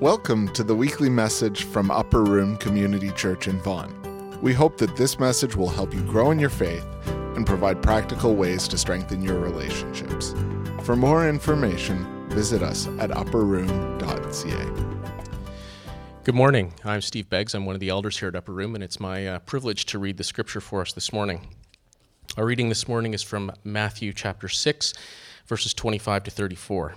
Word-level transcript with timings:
Welcome 0.00 0.48
to 0.54 0.64
the 0.64 0.74
weekly 0.74 1.08
message 1.08 1.62
from 1.62 1.88
Upper 1.92 2.24
Room 2.24 2.56
Community 2.56 3.12
Church 3.12 3.46
in 3.46 3.60
Vaughan. 3.60 4.40
We 4.42 4.52
hope 4.52 4.76
that 4.78 4.96
this 4.96 5.20
message 5.20 5.54
will 5.54 5.68
help 5.68 5.94
you 5.94 6.00
grow 6.00 6.32
in 6.32 6.40
your 6.40 6.50
faith 6.50 6.84
and 7.06 7.46
provide 7.46 7.80
practical 7.80 8.34
ways 8.34 8.66
to 8.68 8.76
strengthen 8.76 9.22
your 9.22 9.38
relationships. 9.38 10.34
For 10.82 10.96
more 10.96 11.28
information, 11.28 12.28
visit 12.28 12.60
us 12.60 12.88
at 12.98 13.10
upperroom.ca. 13.10 14.64
Good 16.24 16.34
morning. 16.34 16.74
I'm 16.84 17.00
Steve 17.00 17.30
Beggs. 17.30 17.54
I'm 17.54 17.64
one 17.64 17.76
of 17.76 17.80
the 17.80 17.90
elders 17.90 18.18
here 18.18 18.28
at 18.28 18.34
Upper 18.34 18.52
Room, 18.52 18.74
and 18.74 18.82
it's 18.82 18.98
my 18.98 19.28
uh, 19.28 19.38
privilege 19.38 19.86
to 19.86 20.00
read 20.00 20.16
the 20.16 20.24
scripture 20.24 20.60
for 20.60 20.80
us 20.80 20.92
this 20.92 21.12
morning. 21.12 21.46
Our 22.36 22.44
reading 22.44 22.68
this 22.68 22.88
morning 22.88 23.14
is 23.14 23.22
from 23.22 23.52
Matthew 23.62 24.12
chapter 24.12 24.48
6, 24.48 24.92
verses 25.46 25.72
25 25.72 26.24
to 26.24 26.30
34. 26.32 26.96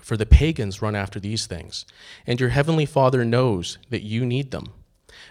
For 0.00 0.16
the 0.16 0.26
pagans 0.26 0.82
run 0.82 0.96
after 0.96 1.20
these 1.20 1.46
things, 1.46 1.84
and 2.26 2.40
your 2.40 2.50
heavenly 2.50 2.86
Father 2.86 3.24
knows 3.24 3.78
that 3.90 4.02
you 4.02 4.24
need 4.24 4.50
them. 4.50 4.72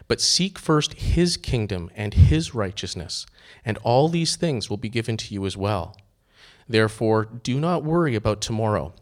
But 0.08 0.22
seek 0.22 0.58
first 0.58 0.94
his 0.94 1.38
kingdom 1.38 1.90
and 1.96 2.14
his 2.14 2.54
righteousness, 2.54 3.26
and 3.66 3.78
all 3.80 4.08
these 4.08 4.36
things 4.36 4.70
will 4.70 4.78
be 4.78 4.90
given 4.90 5.18
to 5.18 5.34
you 5.34 5.46
as 5.46 5.58
well. 5.58 5.98
Therefore, 6.68 7.26
do 7.26 7.60
not 7.60 7.84
worry 7.84 8.16
about 8.16 8.42
tomorrow, 8.42 8.94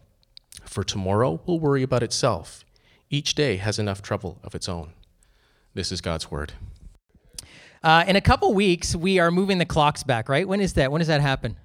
for 0.64 0.82
tomorrow 0.82 1.40
will 1.46 1.60
worry 1.60 1.82
about 1.82 2.02
itself. 2.02 2.64
Each 3.10 3.34
day 3.34 3.56
has 3.56 3.78
enough 3.78 4.02
trouble 4.02 4.38
of 4.42 4.54
its 4.54 4.68
own. 4.68 4.92
This 5.74 5.92
is 5.92 6.00
God's 6.00 6.30
word. 6.30 6.54
Uh, 7.82 8.04
in 8.08 8.16
a 8.16 8.20
couple 8.20 8.52
weeks, 8.54 8.96
we 8.96 9.18
are 9.18 9.30
moving 9.30 9.58
the 9.58 9.64
clocks 9.64 10.02
back, 10.02 10.28
right? 10.28 10.48
When 10.48 10.60
is 10.60 10.72
that? 10.74 10.90
When 10.90 10.98
does 10.98 11.08
that 11.08 11.20
happen? 11.20 11.56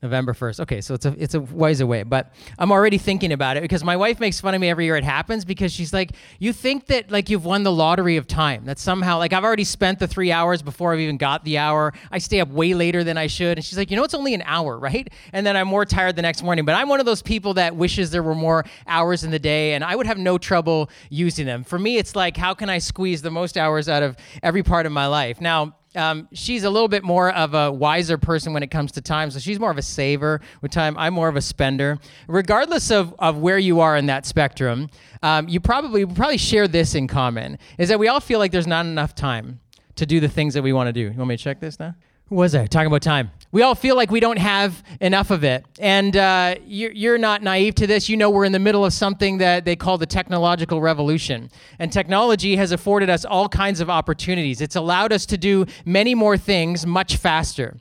November 0.00 0.32
1st. 0.32 0.60
Okay, 0.60 0.80
so 0.80 0.94
it's 0.94 1.06
a 1.06 1.14
it's 1.18 1.34
a 1.34 1.40
ways 1.40 1.80
away, 1.80 2.04
but 2.04 2.32
I'm 2.56 2.70
already 2.70 2.98
thinking 2.98 3.32
about 3.32 3.56
it 3.56 3.62
because 3.62 3.82
my 3.82 3.96
wife 3.96 4.20
makes 4.20 4.40
fun 4.40 4.54
of 4.54 4.60
me 4.60 4.68
every 4.68 4.84
year 4.84 4.96
it 4.96 5.02
happens 5.02 5.44
because 5.44 5.72
she's 5.72 5.92
like, 5.92 6.12
"You 6.38 6.52
think 6.52 6.86
that 6.86 7.10
like 7.10 7.28
you've 7.28 7.44
won 7.44 7.64
the 7.64 7.72
lottery 7.72 8.16
of 8.16 8.28
time. 8.28 8.64
That 8.66 8.78
somehow 8.78 9.18
like 9.18 9.32
I've 9.32 9.42
already 9.42 9.64
spent 9.64 9.98
the 9.98 10.06
3 10.06 10.30
hours 10.30 10.62
before 10.62 10.92
I've 10.92 11.00
even 11.00 11.16
got 11.16 11.44
the 11.44 11.58
hour. 11.58 11.92
I 12.12 12.18
stay 12.18 12.38
up 12.38 12.48
way 12.48 12.74
later 12.74 13.02
than 13.02 13.18
I 13.18 13.26
should." 13.26 13.58
And 13.58 13.64
she's 13.64 13.76
like, 13.76 13.90
"You 13.90 13.96
know 13.96 14.04
it's 14.04 14.14
only 14.14 14.34
an 14.34 14.42
hour, 14.46 14.78
right?" 14.78 15.08
And 15.32 15.44
then 15.44 15.56
I'm 15.56 15.66
more 15.66 15.84
tired 15.84 16.14
the 16.14 16.22
next 16.22 16.44
morning. 16.44 16.64
But 16.64 16.76
I'm 16.76 16.88
one 16.88 17.00
of 17.00 17.06
those 17.06 17.22
people 17.22 17.54
that 17.54 17.74
wishes 17.74 18.12
there 18.12 18.22
were 18.22 18.36
more 18.36 18.64
hours 18.86 19.24
in 19.24 19.32
the 19.32 19.40
day 19.40 19.74
and 19.74 19.82
I 19.82 19.96
would 19.96 20.06
have 20.06 20.18
no 20.18 20.38
trouble 20.38 20.90
using 21.10 21.44
them. 21.44 21.64
For 21.64 21.78
me, 21.78 21.96
it's 21.96 22.14
like 22.14 22.36
how 22.36 22.54
can 22.54 22.70
I 22.70 22.78
squeeze 22.78 23.22
the 23.22 23.32
most 23.32 23.56
hours 23.56 23.88
out 23.88 24.04
of 24.04 24.16
every 24.44 24.62
part 24.62 24.86
of 24.86 24.92
my 24.92 25.08
life? 25.08 25.40
Now, 25.40 25.74
um, 25.94 26.28
she's 26.32 26.64
a 26.64 26.70
little 26.70 26.88
bit 26.88 27.02
more 27.02 27.30
of 27.32 27.54
a 27.54 27.72
wiser 27.72 28.18
person 28.18 28.52
when 28.52 28.62
it 28.62 28.70
comes 28.70 28.92
to 28.92 29.00
time. 29.00 29.30
So 29.30 29.38
she's 29.38 29.58
more 29.58 29.70
of 29.70 29.78
a 29.78 29.82
saver 29.82 30.40
with 30.60 30.70
time. 30.70 30.96
I'm 30.98 31.14
more 31.14 31.28
of 31.28 31.36
a 31.36 31.40
spender. 31.40 31.98
Regardless 32.26 32.90
of, 32.90 33.14
of 33.18 33.38
where 33.38 33.58
you 33.58 33.80
are 33.80 33.96
in 33.96 34.06
that 34.06 34.26
spectrum, 34.26 34.90
um, 35.22 35.48
you 35.48 35.60
probably 35.60 36.06
probably 36.06 36.38
share 36.38 36.68
this 36.68 36.94
in 36.94 37.06
common: 37.06 37.58
is 37.78 37.88
that 37.88 37.98
we 37.98 38.08
all 38.08 38.20
feel 38.20 38.38
like 38.38 38.52
there's 38.52 38.66
not 38.66 38.86
enough 38.86 39.14
time 39.14 39.60
to 39.96 40.06
do 40.06 40.20
the 40.20 40.28
things 40.28 40.54
that 40.54 40.62
we 40.62 40.72
want 40.72 40.88
to 40.88 40.92
do. 40.92 41.00
You 41.00 41.18
want 41.18 41.28
me 41.28 41.36
to 41.36 41.42
check 41.42 41.60
this 41.60 41.78
now? 41.80 41.94
Was 42.30 42.54
I 42.54 42.66
talking 42.66 42.88
about 42.88 43.00
time? 43.00 43.30
We 43.52 43.62
all 43.62 43.74
feel 43.74 43.96
like 43.96 44.10
we 44.10 44.20
don't 44.20 44.38
have 44.38 44.82
enough 45.00 45.30
of 45.30 45.42
it. 45.42 45.64
And 45.78 46.14
uh, 46.14 46.56
you're, 46.66 46.92
you're 46.92 47.16
not 47.16 47.42
naive 47.42 47.74
to 47.76 47.86
this. 47.86 48.10
You 48.10 48.18
know, 48.18 48.28
we're 48.28 48.44
in 48.44 48.52
the 48.52 48.58
middle 48.58 48.84
of 48.84 48.92
something 48.92 49.38
that 49.38 49.64
they 49.64 49.76
call 49.76 49.96
the 49.96 50.04
technological 50.06 50.82
revolution. 50.82 51.50
And 51.78 51.90
technology 51.90 52.56
has 52.56 52.70
afforded 52.70 53.08
us 53.08 53.24
all 53.24 53.48
kinds 53.48 53.80
of 53.80 53.88
opportunities. 53.88 54.60
It's 54.60 54.76
allowed 54.76 55.12
us 55.12 55.24
to 55.26 55.38
do 55.38 55.64
many 55.86 56.14
more 56.14 56.36
things 56.36 56.84
much 56.84 57.16
faster. 57.16 57.78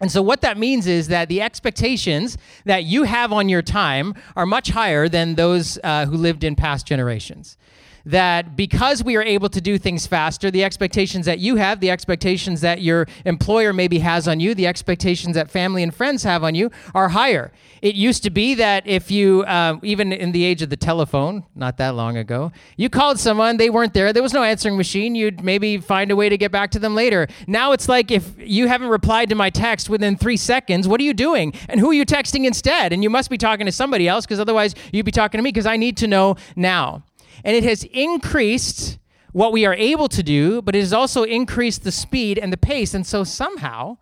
And 0.00 0.10
so, 0.10 0.20
what 0.20 0.42
that 0.42 0.58
means 0.58 0.86
is 0.86 1.08
that 1.08 1.28
the 1.28 1.40
expectations 1.40 2.36
that 2.64 2.84
you 2.84 3.04
have 3.04 3.32
on 3.32 3.48
your 3.48 3.62
time 3.62 4.14
are 4.34 4.44
much 4.44 4.70
higher 4.70 5.08
than 5.08 5.36
those 5.36 5.78
uh, 5.84 6.04
who 6.06 6.16
lived 6.16 6.44
in 6.44 6.54
past 6.54 6.86
generations 6.86 7.56
that 8.06 8.56
because 8.56 9.02
we 9.02 9.16
are 9.16 9.22
able 9.22 9.48
to 9.48 9.60
do 9.60 9.76
things 9.76 10.06
faster, 10.06 10.50
the 10.50 10.64
expectations 10.64 11.26
that 11.26 11.40
you 11.40 11.56
have, 11.56 11.80
the 11.80 11.90
expectations 11.90 12.60
that 12.60 12.80
your 12.80 13.06
employer 13.24 13.72
maybe 13.72 13.98
has 13.98 14.28
on 14.28 14.38
you, 14.40 14.54
the 14.54 14.66
expectations 14.66 15.34
that 15.34 15.50
family 15.50 15.82
and 15.82 15.94
friends 15.94 16.22
have 16.22 16.44
on 16.44 16.54
you 16.54 16.70
are 16.94 17.08
higher. 17.08 17.52
It 17.82 17.96
used 17.96 18.22
to 18.22 18.30
be 18.30 18.54
that 18.54 18.86
if 18.86 19.10
you, 19.10 19.42
uh, 19.42 19.78
even 19.82 20.12
in 20.12 20.32
the 20.32 20.44
age 20.44 20.62
of 20.62 20.70
the 20.70 20.76
telephone, 20.76 21.44
not 21.54 21.76
that 21.78 21.94
long 21.94 22.16
ago, 22.16 22.52
you 22.76 22.88
called 22.88 23.18
someone, 23.18 23.56
they 23.56 23.70
weren't 23.70 23.92
there, 23.92 24.12
there 24.12 24.22
was 24.22 24.32
no 24.32 24.44
answering 24.44 24.76
machine, 24.76 25.16
you'd 25.16 25.42
maybe 25.42 25.78
find 25.78 26.10
a 26.12 26.16
way 26.16 26.28
to 26.28 26.38
get 26.38 26.52
back 26.52 26.70
to 26.70 26.78
them 26.78 26.94
later. 26.94 27.26
Now 27.48 27.72
it's 27.72 27.88
like 27.88 28.12
if 28.12 28.32
you 28.38 28.68
haven't 28.68 28.88
replied 28.88 29.28
to 29.30 29.34
my 29.34 29.50
text 29.50 29.90
within 29.90 30.16
three 30.16 30.36
seconds, 30.36 30.86
what 30.86 31.00
are 31.00 31.04
you 31.04 31.14
doing? 31.14 31.52
And 31.68 31.80
who 31.80 31.90
are 31.90 31.94
you 31.94 32.06
texting 32.06 32.46
instead? 32.46 32.92
And 32.92 33.02
you 33.02 33.10
must 33.10 33.30
be 33.30 33.38
talking 33.38 33.66
to 33.66 33.72
somebody 33.72 34.06
else 34.06 34.24
because 34.24 34.38
otherwise 34.38 34.76
you'd 34.92 35.06
be 35.06 35.12
talking 35.12 35.38
to 35.38 35.42
me 35.42 35.50
because 35.50 35.66
I 35.66 35.76
need 35.76 35.96
to 35.98 36.06
know 36.06 36.36
now 36.54 37.02
and 37.46 37.54
it 37.54 37.62
has 37.62 37.84
increased 37.84 38.98
what 39.30 39.52
we 39.52 39.64
are 39.64 39.74
able 39.74 40.08
to 40.08 40.22
do, 40.22 40.60
but 40.60 40.74
it 40.74 40.80
has 40.80 40.92
also 40.92 41.22
increased 41.22 41.84
the 41.84 41.92
speed 41.92 42.38
and 42.38 42.52
the 42.52 42.56
pace. 42.56 42.92
And 42.92 43.06
so 43.06 43.22
somehow, 43.22 43.98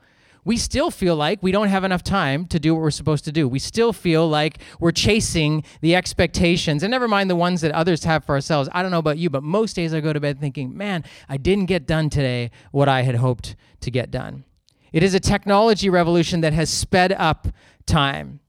we 0.47 0.57
still 0.57 0.91
feel 0.91 1.15
like 1.15 1.43
we 1.43 1.53
don't 1.53 1.69
have 1.69 1.85
enough 1.85 2.03
time 2.03 2.47
to 2.47 2.59
do 2.59 2.75
what 2.75 2.81
we're 2.81 2.91
supposed 2.91 3.23
to 3.27 3.33
do. 3.33 3.47
We 3.47 3.59
still 3.59 3.93
feel 3.93 4.27
like 4.27 4.61
we're 4.81 4.93
chasing 4.93 5.63
the 5.83 5.95
expectations, 5.95 6.83
and 6.83 6.91
never 6.91 7.07
mind 7.07 7.29
the 7.29 7.37
ones 7.37 7.61
that 7.61 7.73
others 7.73 8.05
have 8.05 8.25
for 8.25 8.35
ourselves. 8.35 8.71
I 8.73 8.81
don't 8.81 8.91
know 8.91 8.99
about 8.99 9.19
you, 9.19 9.29
but 9.29 9.43
most 9.43 9.77
days 9.77 9.93
I 9.93 10.01
go 10.01 10.15
to 10.15 10.21
bed 10.21 10.41
thinking, 10.41 10.75
man, 10.75 11.05
I 11.29 11.37
didn't 11.37 11.67
get 11.67 11.87
done 11.87 12.09
today 12.09 12.51
what 12.73 12.89
I 12.89 13.03
had 13.03 13.17
hoped 13.17 13.57
to 13.81 13.91
get 13.91 14.11
done. 14.11 14.45
It 14.91 15.03
is 15.03 15.13
a 15.13 15.21
technology 15.21 15.91
revolution 15.91 16.41
that 16.41 16.55
has 16.55 16.71
sped 16.71 17.13
up 17.13 17.49
time. 17.85 18.41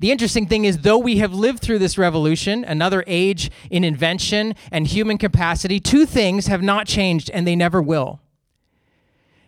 The 0.00 0.12
interesting 0.12 0.46
thing 0.46 0.64
is, 0.64 0.78
though 0.78 0.98
we 0.98 1.18
have 1.18 1.34
lived 1.34 1.60
through 1.60 1.80
this 1.80 1.98
revolution, 1.98 2.64
another 2.64 3.02
age 3.06 3.50
in 3.70 3.82
invention 3.82 4.54
and 4.70 4.86
human 4.86 5.18
capacity, 5.18 5.80
two 5.80 6.06
things 6.06 6.46
have 6.46 6.62
not 6.62 6.86
changed 6.86 7.30
and 7.30 7.46
they 7.46 7.56
never 7.56 7.82
will. 7.82 8.20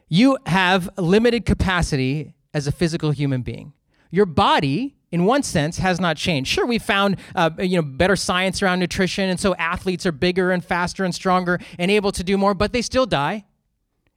You 0.09 0.39
have 0.47 0.91
limited 0.99 1.47
capacity 1.47 2.35
as 2.53 2.67
a 2.67 2.73
physical 2.73 3.13
human 3.13 3.43
being. 3.43 3.73
Your 4.11 4.27
body, 4.27 4.97
in 5.13 5.25
one 5.25 5.45
sense, 5.45 5.79
has 5.79 6.01
not 6.01 6.17
changed. 6.17 6.51
Sure, 6.51 6.67
we 6.67 6.81
found 6.81 7.19
uh, 7.37 7.51
you 7.61 7.77
know 7.77 7.83
better 7.83 8.17
science 8.17 8.61
around 8.61 8.81
nutrition, 8.81 9.31
and 9.31 9.39
so 9.39 9.55
athletes 9.55 10.05
are 10.05 10.13
bigger 10.13 10.51
and 10.51 10.65
faster 10.65 11.05
and 11.05 11.15
stronger 11.15 11.61
and 11.79 11.93
able 11.93 12.11
to 12.11 12.25
do 12.25 12.37
more, 12.37 12.55
but 12.55 12.73
they 12.73 12.83
still 12.83 13.07
die. 13.07 13.45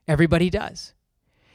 Everybody 0.08 0.50
does. 0.50 0.93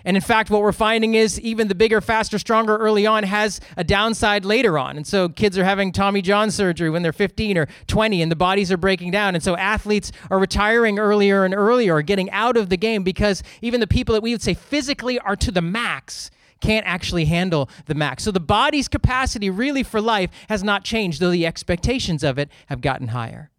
And 0.05 0.15
in 0.15 0.21
fact, 0.21 0.49
what 0.49 0.61
we're 0.61 0.71
finding 0.71 1.15
is 1.15 1.39
even 1.41 1.67
the 1.67 1.75
bigger, 1.75 1.99
faster, 1.99 2.39
stronger 2.39 2.77
early 2.77 3.05
on 3.05 3.23
has 3.23 3.59
a 3.75 3.83
downside 3.83 4.45
later 4.45 4.77
on. 4.77 4.95
And 4.95 5.05
so 5.05 5.27
kids 5.27 5.57
are 5.57 5.65
having 5.65 5.91
Tommy 5.91 6.21
John 6.21 6.51
surgery 6.51 6.89
when 6.89 7.01
they're 7.01 7.11
15 7.11 7.57
or 7.57 7.67
20 7.87 8.21
and 8.21 8.31
the 8.31 8.35
bodies 8.35 8.71
are 8.71 8.77
breaking 8.77 9.11
down. 9.11 9.35
And 9.35 9.43
so 9.43 9.57
athletes 9.57 10.11
are 10.31 10.39
retiring 10.39 10.99
earlier 10.99 11.43
and 11.43 11.53
earlier 11.53 12.01
getting 12.01 12.31
out 12.31 12.55
of 12.55 12.69
the 12.69 12.77
game 12.77 13.03
because 13.03 13.43
even 13.61 13.79
the 13.81 13.87
people 13.87 14.13
that 14.13 14.21
we 14.21 14.31
would 14.31 14.41
say 14.41 14.53
physically 14.53 15.19
are 15.19 15.35
to 15.35 15.51
the 15.51 15.61
max 15.61 16.31
can't 16.61 16.85
actually 16.85 17.25
handle 17.25 17.69
the 17.85 17.95
max. 17.95 18.23
So 18.23 18.31
the 18.31 18.39
body's 18.39 18.87
capacity 18.87 19.49
really 19.49 19.83
for 19.83 20.01
life 20.01 20.29
has 20.49 20.63
not 20.63 20.83
changed, 20.83 21.19
though 21.19 21.31
the 21.31 21.45
expectations 21.45 22.23
of 22.23 22.37
it 22.37 22.49
have 22.67 22.81
gotten 22.81 23.09
higher. 23.09 23.49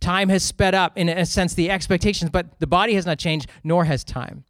Time 0.00 0.28
has 0.28 0.42
sped 0.42 0.74
up, 0.74 0.98
in 0.98 1.08
a 1.08 1.24
sense, 1.24 1.54
the 1.54 1.70
expectations, 1.70 2.30
but 2.30 2.58
the 2.58 2.66
body 2.66 2.94
has 2.94 3.06
not 3.06 3.18
changed, 3.18 3.48
nor 3.62 3.84
has 3.84 4.02
time. 4.02 4.44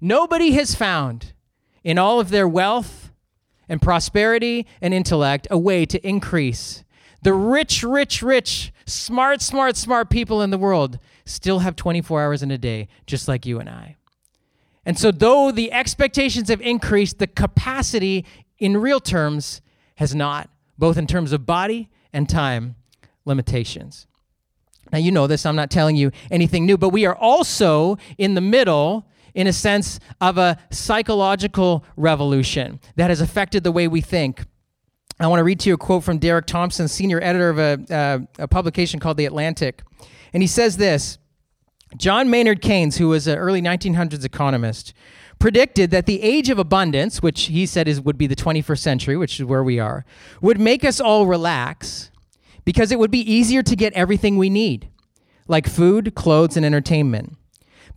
Nobody 0.00 0.52
has 0.52 0.74
found 0.74 1.32
in 1.82 1.98
all 1.98 2.20
of 2.20 2.30
their 2.30 2.48
wealth 2.48 3.10
and 3.68 3.82
prosperity 3.82 4.66
and 4.80 4.94
intellect 4.94 5.46
a 5.50 5.58
way 5.58 5.84
to 5.86 6.06
increase 6.06 6.84
the 7.22 7.32
rich, 7.32 7.82
rich, 7.82 8.22
rich, 8.22 8.72
smart, 8.86 9.42
smart, 9.42 9.76
smart 9.76 10.08
people 10.08 10.40
in 10.40 10.50
the 10.50 10.58
world 10.58 10.98
still 11.24 11.60
have 11.60 11.74
24 11.76 12.22
hours 12.22 12.42
in 12.42 12.50
a 12.50 12.58
day, 12.58 12.88
just 13.06 13.26
like 13.26 13.44
you 13.44 13.58
and 13.58 13.68
I. 13.68 13.96
And 14.86 14.98
so, 14.98 15.10
though 15.10 15.50
the 15.50 15.72
expectations 15.72 16.48
have 16.48 16.60
increased, 16.60 17.18
the 17.18 17.26
capacity 17.26 18.24
in 18.58 18.76
real 18.76 19.00
terms 19.00 19.60
has 19.96 20.14
not, 20.14 20.48
both 20.78 20.96
in 20.96 21.06
terms 21.06 21.32
of 21.32 21.44
body 21.44 21.90
and 22.12 22.28
time 22.28 22.76
limitations. 23.24 24.06
Now, 24.92 24.98
you 24.98 25.12
know 25.12 25.26
this, 25.26 25.44
I'm 25.44 25.56
not 25.56 25.70
telling 25.70 25.96
you 25.96 26.10
anything 26.30 26.64
new, 26.64 26.78
but 26.78 26.90
we 26.90 27.04
are 27.04 27.14
also 27.14 27.98
in 28.16 28.34
the 28.34 28.40
middle, 28.40 29.06
in 29.34 29.46
a 29.46 29.52
sense, 29.52 30.00
of 30.20 30.38
a 30.38 30.58
psychological 30.70 31.84
revolution 31.96 32.80
that 32.96 33.10
has 33.10 33.20
affected 33.20 33.64
the 33.64 33.72
way 33.72 33.88
we 33.88 34.00
think. 34.00 34.44
I 35.20 35.26
want 35.26 35.40
to 35.40 35.44
read 35.44 35.60
to 35.60 35.70
you 35.70 35.74
a 35.74 35.78
quote 35.78 36.04
from 36.04 36.18
Derek 36.18 36.46
Thompson, 36.46 36.86
senior 36.86 37.20
editor 37.20 37.50
of 37.50 37.58
a, 37.58 37.94
uh, 37.94 38.42
a 38.42 38.48
publication 38.48 39.00
called 39.00 39.16
The 39.16 39.26
Atlantic. 39.26 39.82
And 40.32 40.42
he 40.42 40.46
says 40.46 40.76
this 40.76 41.18
John 41.96 42.30
Maynard 42.30 42.60
Keynes, 42.60 42.98
who 42.98 43.08
was 43.08 43.26
an 43.26 43.38
early 43.38 43.62
1900s 43.62 44.24
economist, 44.24 44.92
predicted 45.38 45.90
that 45.90 46.06
the 46.06 46.22
age 46.22 46.50
of 46.50 46.58
abundance, 46.58 47.22
which 47.22 47.44
he 47.44 47.66
said 47.66 47.88
is, 47.88 48.00
would 48.00 48.18
be 48.18 48.26
the 48.26 48.36
21st 48.36 48.78
century, 48.78 49.16
which 49.16 49.40
is 49.40 49.46
where 49.46 49.64
we 49.64 49.78
are, 49.78 50.04
would 50.40 50.60
make 50.60 50.84
us 50.84 51.00
all 51.00 51.26
relax 51.26 52.10
because 52.64 52.92
it 52.92 52.98
would 52.98 53.10
be 53.10 53.20
easier 53.20 53.62
to 53.62 53.74
get 53.74 53.92
everything 53.94 54.36
we 54.36 54.50
need, 54.50 54.90
like 55.46 55.66
food, 55.66 56.14
clothes, 56.14 56.56
and 56.56 56.66
entertainment. 56.66 57.36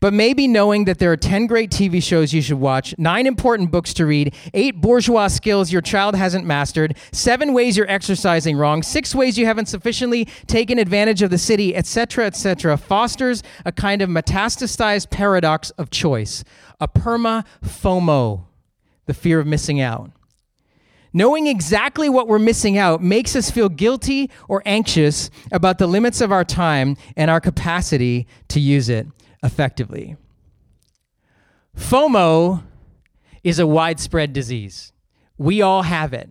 But 0.01 0.13
maybe 0.13 0.48
knowing 0.48 0.86
that 0.86 0.98
there 0.98 1.12
are 1.12 1.18
10 1.18 1.45
great 1.45 1.69
TV 1.69 2.01
shows 2.01 2.33
you 2.33 2.42
should 2.42 2.59
watch, 2.59 2.95
nine 2.98 3.27
important 3.27 3.69
books 3.69 3.94
to 3.94 4.06
read, 4.07 4.33
eight 4.51 4.81
bourgeois 4.81 5.27
skills 5.27 5.71
your 5.71 5.83
child 5.83 6.15
hasn't 6.15 6.44
mastered, 6.44 6.98
seven 7.12 7.53
ways 7.53 7.77
you're 7.77 7.89
exercising 7.89 8.57
wrong, 8.57 8.81
six 8.81 9.13
ways 9.13 9.38
you 9.38 9.45
haven't 9.45 9.68
sufficiently 9.68 10.25
taken 10.48 10.80
advantage 10.80 11.21
of 11.21 11.30
the 11.30 11.38
city, 11.38 11.75
etc., 11.75 12.25
etc., 12.25 12.77
fosters 12.77 13.44
a 13.63 13.71
kind 13.71 14.01
of 14.01 14.09
metastasized 14.09 15.12
paradox 15.12 15.69
of 15.71 15.92
choice, 15.92 16.44
a 16.80 16.88
perma 16.88 17.45
FOMO, 17.63 18.45
the 19.06 19.13
fear 19.13 19.39
of 19.39 19.45
missing 19.45 19.80
out. 19.80 20.09
Knowing 21.13 21.45
exactly 21.45 22.09
what 22.09 22.27
we're 22.27 22.39
missing 22.39 22.75
out 22.75 23.03
makes 23.03 23.36
us 23.36 23.51
feel 23.51 23.69
guilty 23.69 24.31
or 24.48 24.63
anxious 24.65 25.30
about 25.51 25.77
the 25.77 25.86
limits 25.86 26.21
of 26.21 26.31
our 26.31 26.44
time 26.44 26.98
and 27.15 27.30
our 27.30 27.39
capacity 27.39 28.25
to 28.48 28.59
use 28.59 28.89
it 28.89 29.06
effectively. 29.43 30.17
FOMO 31.77 32.63
is 33.43 33.59
a 33.59 33.67
widespread 33.67 34.33
disease. 34.33 34.91
We 35.38 35.61
all 35.61 35.83
have 35.83 36.13
it. 36.13 36.29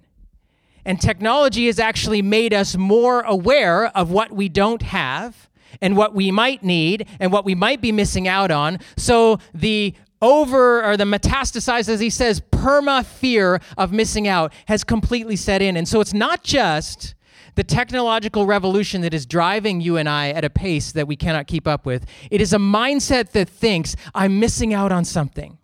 And 0.84 1.00
technology 1.00 1.66
has 1.66 1.78
actually 1.78 2.22
made 2.22 2.54
us 2.54 2.76
more 2.76 3.20
aware 3.22 3.86
of 3.96 4.10
what 4.10 4.32
we 4.32 4.48
don't 4.48 4.82
have 4.82 5.48
and 5.80 5.96
what 5.96 6.14
we 6.14 6.30
might 6.30 6.62
need 6.62 7.06
and 7.18 7.32
what 7.32 7.44
we 7.44 7.54
might 7.54 7.80
be 7.80 7.92
missing 7.92 8.26
out 8.26 8.50
on. 8.50 8.78
So 8.96 9.38
the 9.54 9.94
over 10.22 10.84
or 10.84 10.96
the 10.96 11.04
metastasized, 11.04 11.88
as 11.88 12.00
he 12.00 12.10
says, 12.10 12.40
perma 12.40 13.04
fear 13.04 13.60
of 13.76 13.92
missing 13.92 14.28
out 14.28 14.52
has 14.66 14.84
completely 14.84 15.36
set 15.36 15.62
in. 15.62 15.76
And 15.76 15.88
so 15.88 16.00
it's 16.00 16.14
not 16.14 16.42
just 16.42 17.14
the 17.54 17.64
technological 17.64 18.46
revolution 18.46 19.00
that 19.02 19.14
is 19.14 19.26
driving 19.26 19.80
you 19.80 19.96
and 19.96 20.08
I 20.08 20.30
at 20.30 20.44
a 20.44 20.50
pace 20.50 20.92
that 20.92 21.06
we 21.06 21.16
cannot 21.16 21.46
keep 21.46 21.66
up 21.66 21.86
with. 21.86 22.06
It 22.30 22.40
is 22.40 22.52
a 22.52 22.58
mindset 22.58 23.30
that 23.32 23.48
thinks, 23.48 23.96
I'm 24.14 24.38
missing 24.40 24.74
out 24.74 24.92
on 24.92 25.04
something. 25.04 25.58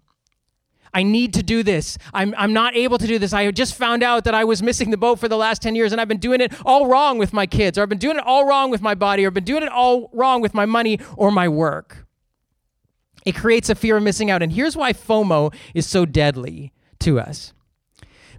I 0.96 1.02
need 1.02 1.34
to 1.34 1.42
do 1.42 1.62
this. 1.62 1.98
I'm, 2.14 2.34
I'm 2.38 2.54
not 2.54 2.74
able 2.74 2.96
to 2.96 3.06
do 3.06 3.18
this. 3.18 3.34
I 3.34 3.50
just 3.50 3.74
found 3.74 4.02
out 4.02 4.24
that 4.24 4.34
I 4.34 4.44
was 4.44 4.62
missing 4.62 4.90
the 4.90 4.96
boat 4.96 5.18
for 5.18 5.28
the 5.28 5.36
last 5.36 5.60
10 5.60 5.74
years 5.74 5.92
and 5.92 6.00
I've 6.00 6.08
been 6.08 6.16
doing 6.16 6.40
it 6.40 6.54
all 6.64 6.86
wrong 6.86 7.18
with 7.18 7.34
my 7.34 7.46
kids, 7.46 7.76
or 7.76 7.82
I've 7.82 7.90
been 7.90 7.98
doing 7.98 8.16
it 8.16 8.24
all 8.24 8.46
wrong 8.46 8.70
with 8.70 8.80
my 8.80 8.94
body, 8.94 9.24
or 9.24 9.28
I've 9.28 9.34
been 9.34 9.44
doing 9.44 9.62
it 9.62 9.68
all 9.68 10.08
wrong 10.14 10.40
with 10.40 10.54
my 10.54 10.64
money 10.64 10.98
or 11.14 11.30
my 11.30 11.48
work. 11.48 12.06
It 13.26 13.34
creates 13.34 13.68
a 13.68 13.74
fear 13.74 13.98
of 13.98 14.04
missing 14.04 14.30
out. 14.30 14.42
And 14.42 14.52
here's 14.52 14.74
why 14.74 14.94
FOMO 14.94 15.52
is 15.74 15.86
so 15.86 16.06
deadly 16.06 16.72
to 17.00 17.20
us. 17.20 17.52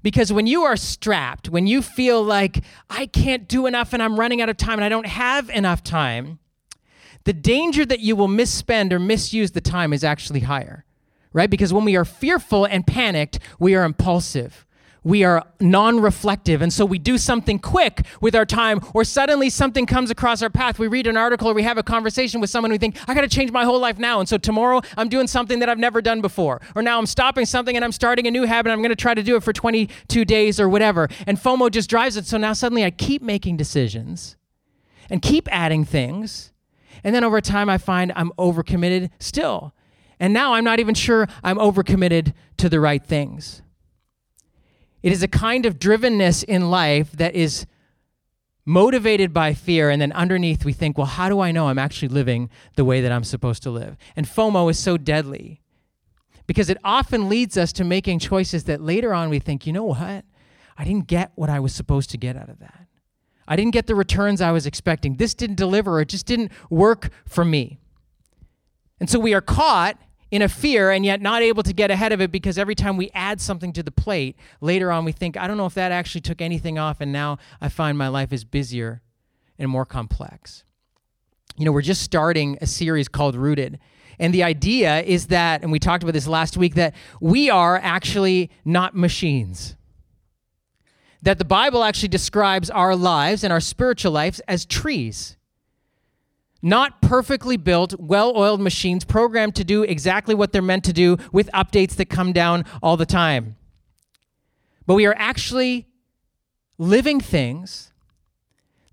Because 0.08 0.32
when 0.32 0.48
you 0.48 0.64
are 0.64 0.78
strapped, 0.78 1.50
when 1.50 1.68
you 1.68 1.82
feel 1.82 2.24
like 2.24 2.64
I 2.90 3.08
can't 3.08 3.46
do 3.46 3.66
enough 3.66 3.92
and 3.92 4.02
I'm 4.02 4.18
running 4.18 4.42
out 4.42 4.48
of 4.48 4.56
time 4.56 4.76
and 4.76 4.86
I 4.86 4.88
don't 4.88 5.06
have 5.06 5.50
enough 5.50 5.84
time, 5.84 6.40
the 7.26 7.34
danger 7.34 7.86
that 7.86 8.00
you 8.00 8.16
will 8.16 8.30
misspend 8.30 8.94
or 8.94 9.00
misuse 9.00 9.52
the 9.52 9.60
time 9.60 9.92
is 9.92 10.06
actually 10.06 10.40
higher, 10.40 10.86
right? 11.34 11.50
Because 11.50 11.74
when 11.74 11.84
we 11.84 11.98
are 11.98 12.06
fearful 12.06 12.64
and 12.64 12.88
panicked, 12.88 13.40
we 13.60 13.76
are 13.76 13.84
impulsive 13.84 14.66
we 15.08 15.24
are 15.24 15.46
non 15.62 16.02
reflective. 16.02 16.62
And 16.62 16.72
so 16.72 16.86
we 16.86 17.00
do 17.00 17.18
something 17.18 17.60
quick 17.60 18.06
with 18.20 18.36
our 18.36 18.46
time, 18.46 18.82
or 18.94 19.04
suddenly 19.06 19.50
something 19.50 19.86
comes 19.86 20.12
across 20.12 20.42
our 20.42 20.50
path. 20.50 20.80
We 20.80 20.88
read 20.88 21.08
an 21.08 21.16
article 21.16 21.50
or 21.50 21.54
we 21.54 21.64
have 21.64 21.78
a 21.78 21.84
conversation 21.84 22.42
with 22.42 22.50
someone, 22.50 22.72
we 22.72 22.78
think, 22.78 22.98
I 23.08 23.14
got 23.14 23.22
to 23.22 23.30
change 23.30 23.52
my 23.52 23.64
whole 23.64 23.80
life 23.80 23.98
now. 23.98 24.20
And 24.20 24.28
so 24.28 24.38
tomorrow 24.38 24.82
I'm 24.98 25.08
doing 25.08 25.28
something 25.28 25.60
that 25.60 25.70
I've 25.70 25.78
never 25.80 26.02
done 26.02 26.20
before. 26.20 26.62
Or 26.76 26.82
now 26.82 27.00
I'm 27.00 27.06
stopping 27.06 27.46
something 27.46 27.76
and 27.76 27.86
I'm 27.86 27.94
starting 27.94 28.28
a 28.28 28.32
new 28.32 28.44
habit. 28.44 28.72
I'm 28.72 28.80
going 28.80 28.90
to 28.90 28.96
try 28.96 29.14
to 29.14 29.24
do 29.24 29.38
it 29.38 29.44
for 29.44 29.54
22 29.54 30.26
days 30.26 30.60
or 30.60 30.68
whatever. 30.68 31.08
And 31.26 31.38
FOMO 31.38 31.72
just 31.72 31.90
drives 31.90 32.18
it. 32.18 32.26
So 32.26 32.38
now 32.38 32.52
suddenly 32.52 32.84
I 32.84 32.92
keep 32.92 33.22
making 33.22 33.56
decisions 33.56 34.36
and 35.10 35.22
keep 35.22 35.48
adding 35.52 35.86
things. 35.86 36.52
And 37.04 37.16
then 37.16 37.24
over 37.24 37.40
time, 37.40 37.70
I 37.70 37.78
find 37.78 38.12
I'm 38.16 38.32
overcommitted 38.38 39.12
still. 39.20 39.74
And 40.20 40.34
now 40.34 40.56
I'm 40.56 40.64
not 40.66 40.80
even 40.80 40.96
sure 40.96 41.28
I'm 41.44 41.58
overcommitted 41.58 42.34
to 42.58 42.68
the 42.68 42.80
right 42.80 43.06
things. 43.06 43.62
It 45.08 45.14
is 45.14 45.24
a 45.24 45.30
kind 45.30 45.66
of 45.66 45.80
drivenness 45.80 46.44
in 46.44 46.70
life 46.70 47.14
that 47.14 47.34
is 47.34 47.66
motivated 48.66 49.34
by 49.34 49.54
fear. 49.54 49.90
And 49.90 50.02
then 50.02 50.12
underneath, 50.12 50.66
we 50.66 50.74
think, 50.74 50.98
well, 50.98 51.08
how 51.08 51.30
do 51.30 51.40
I 51.40 51.54
know 51.54 51.70
I'm 51.70 51.80
actually 51.80 52.10
living 52.10 52.50
the 52.76 52.84
way 52.84 53.00
that 53.00 53.10
I'm 53.10 53.24
supposed 53.24 53.64
to 53.64 53.72
live? 53.72 53.96
And 54.18 54.26
FOMO 54.26 54.70
is 54.70 54.78
so 54.78 54.98
deadly 54.98 55.62
because 56.46 56.70
it 56.70 56.78
often 56.84 57.30
leads 57.30 57.56
us 57.56 57.72
to 57.72 57.86
making 57.86 58.20
choices 58.20 58.66
that 58.66 58.82
later 58.82 59.14
on 59.14 59.30
we 59.30 59.40
think, 59.40 59.66
you 59.66 59.72
know 59.72 59.86
what? 59.86 60.26
I 60.78 60.84
didn't 60.84 61.08
get 61.08 61.32
what 61.36 61.50
I 61.50 61.62
was 61.62 61.74
supposed 61.74 62.10
to 62.10 62.18
get 62.18 62.36
out 62.36 62.50
of 62.50 62.60
that. 62.60 62.88
I 63.48 63.56
didn't 63.56 63.72
get 63.72 63.88
the 63.88 63.96
returns 63.96 64.42
I 64.42 64.52
was 64.52 64.66
expecting. 64.66 65.16
This 65.16 65.34
didn't 65.34 65.56
deliver, 65.56 66.02
it 66.02 66.10
just 66.10 66.26
didn't 66.26 66.52
work 66.70 67.12
for 67.26 67.46
me. 67.46 67.80
And 69.00 69.10
so 69.10 69.20
we 69.20 69.34
are 69.34 69.40
caught 69.40 69.98
in 70.30 70.42
a 70.42 70.50
fear 70.50 70.92
and 70.92 71.06
yet 71.06 71.22
not 71.22 71.42
able 71.42 71.64
to 71.64 71.74
get 71.74 71.90
ahead 71.90 72.12
of 72.12 72.22
it 72.22 72.32
because 72.32 72.58
every 72.58 72.76
time 72.76 72.98
we 72.98 73.10
add 73.14 73.40
something 73.40 73.72
to 73.74 73.84
the 73.84 73.92
plate, 73.92 74.36
later 74.60 74.92
on 74.92 75.06
we 75.06 75.12
think, 75.12 75.38
I 75.38 75.48
don't 75.48 75.58
know 75.58 75.66
if 75.66 75.74
that 75.76 75.92
actually 75.92 76.22
took 76.22 76.42
anything 76.42 76.78
off, 76.78 77.00
and 77.00 77.12
now 77.12 77.38
I 77.62 77.70
find 77.70 77.98
my 77.98 78.08
life 78.08 78.34
is 78.34 78.44
busier 78.44 79.02
and 79.58 79.70
more 79.70 79.86
complex. 79.86 80.64
You 81.56 81.66
know, 81.66 81.72
we're 81.72 81.82
just 81.82 82.02
starting 82.02 82.58
a 82.62 82.68
series 82.68 83.08
called 83.08 83.36
Rooted. 83.36 83.80
And 84.20 84.34
the 84.34 84.44
idea 84.44 85.02
is 85.02 85.28
that, 85.28 85.62
and 85.62 85.72
we 85.72 85.80
talked 85.80 86.04
about 86.04 86.14
this 86.14 86.28
last 86.28 86.58
week, 86.58 86.76
that 86.76 86.94
we 87.22 87.50
are 87.50 87.78
actually 87.78 88.52
not 88.66 88.96
machines. 88.96 89.76
That 91.22 91.38
the 91.38 91.46
Bible 91.46 91.84
actually 91.84 92.10
describes 92.10 92.70
our 92.70 92.96
lives 92.96 93.44
and 93.44 93.54
our 93.54 93.60
spiritual 93.60 94.12
lives 94.12 94.40
as 94.48 94.66
trees 94.66 95.37
not 96.62 97.02
perfectly 97.02 97.58
built, 97.58 98.00
well 98.00 98.36
oiled 98.36 98.62
machines 98.62 99.06
programmed 99.06 99.56
to 99.56 99.64
do 99.64 99.84
exactly 99.84 100.36
what 100.36 100.52
they're 100.52 100.62
meant 100.62 100.84
to 100.86 100.94
do 100.94 101.18
with 101.32 101.50
updates 101.54 101.96
that 101.96 102.10
come 102.10 102.34
down 102.34 102.66
all 102.82 102.98
the 102.98 103.06
time. 103.06 103.56
But 104.86 104.96
we 104.96 105.06
are 105.06 105.16
actually 105.18 105.88
living 106.78 107.20
things 107.20 107.92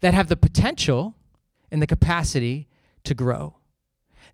that 0.01 0.15
have 0.15 0.29
the 0.29 0.37
potential 0.37 1.15
and 1.71 1.81
the 1.81 1.87
capacity 1.87 2.69
to 3.05 3.15
grow. 3.15 3.57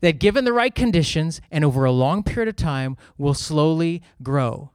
That, 0.00 0.18
given 0.18 0.44
the 0.44 0.52
right 0.52 0.74
conditions 0.74 1.40
and 1.50 1.64
over 1.64 1.84
a 1.84 1.92
long 1.92 2.22
period 2.22 2.48
of 2.48 2.56
time, 2.56 2.96
will 3.18 3.34
slowly 3.34 4.02
grow. 4.22 4.70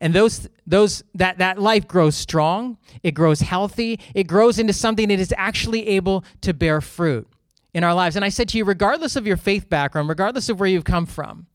And 0.00 0.14
those, 0.14 0.48
those, 0.66 1.04
that, 1.14 1.38
that 1.38 1.58
life 1.58 1.86
grows 1.86 2.16
strong, 2.16 2.78
it 3.02 3.12
grows 3.12 3.40
healthy, 3.40 4.00
it 4.14 4.24
grows 4.24 4.58
into 4.58 4.72
something 4.72 5.08
that 5.08 5.20
is 5.20 5.34
actually 5.36 5.86
able 5.88 6.24
to 6.40 6.54
bear 6.54 6.80
fruit 6.80 7.28
in 7.74 7.84
our 7.84 7.92
lives. 7.92 8.16
And 8.16 8.24
I 8.24 8.28
said 8.28 8.48
to 8.50 8.58
you, 8.58 8.64
regardless 8.64 9.16
of 9.16 9.26
your 9.26 9.36
faith 9.36 9.68
background, 9.68 10.08
regardless 10.08 10.48
of 10.48 10.60
where 10.60 10.68
you've 10.68 10.84
come 10.84 11.06
from, 11.06 11.46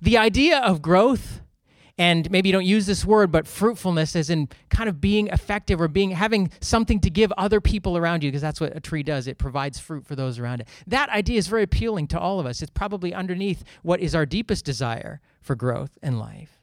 the 0.00 0.16
idea 0.16 0.58
of 0.58 0.80
growth 0.82 1.42
and 1.98 2.30
maybe 2.30 2.48
you 2.48 2.52
don't 2.54 2.64
use 2.64 2.86
this 2.86 3.04
word 3.04 3.30
but 3.30 3.46
fruitfulness 3.46 4.16
as 4.16 4.30
in 4.30 4.48
kind 4.70 4.88
of 4.88 5.02
being 5.02 5.28
effective 5.28 5.82
or 5.82 5.86
being 5.86 6.12
having 6.12 6.50
something 6.62 6.98
to 7.00 7.10
give 7.10 7.30
other 7.32 7.60
people 7.60 7.98
around 7.98 8.24
you 8.24 8.30
because 8.30 8.40
that's 8.40 8.58
what 8.58 8.74
a 8.74 8.80
tree 8.80 9.02
does. 9.02 9.26
It 9.26 9.36
provides 9.36 9.78
fruit 9.78 10.06
for 10.06 10.16
those 10.16 10.38
around 10.38 10.62
it. 10.62 10.68
That 10.86 11.10
idea 11.10 11.36
is 11.36 11.46
very 11.46 11.62
appealing 11.62 12.06
to 12.08 12.18
all 12.18 12.40
of 12.40 12.46
us. 12.46 12.62
It's 12.62 12.70
probably 12.70 13.12
underneath 13.12 13.64
what 13.82 14.00
is 14.00 14.14
our 14.14 14.24
deepest 14.24 14.64
desire 14.64 15.20
for 15.42 15.54
growth 15.54 15.98
in 16.02 16.18
life. 16.18 16.62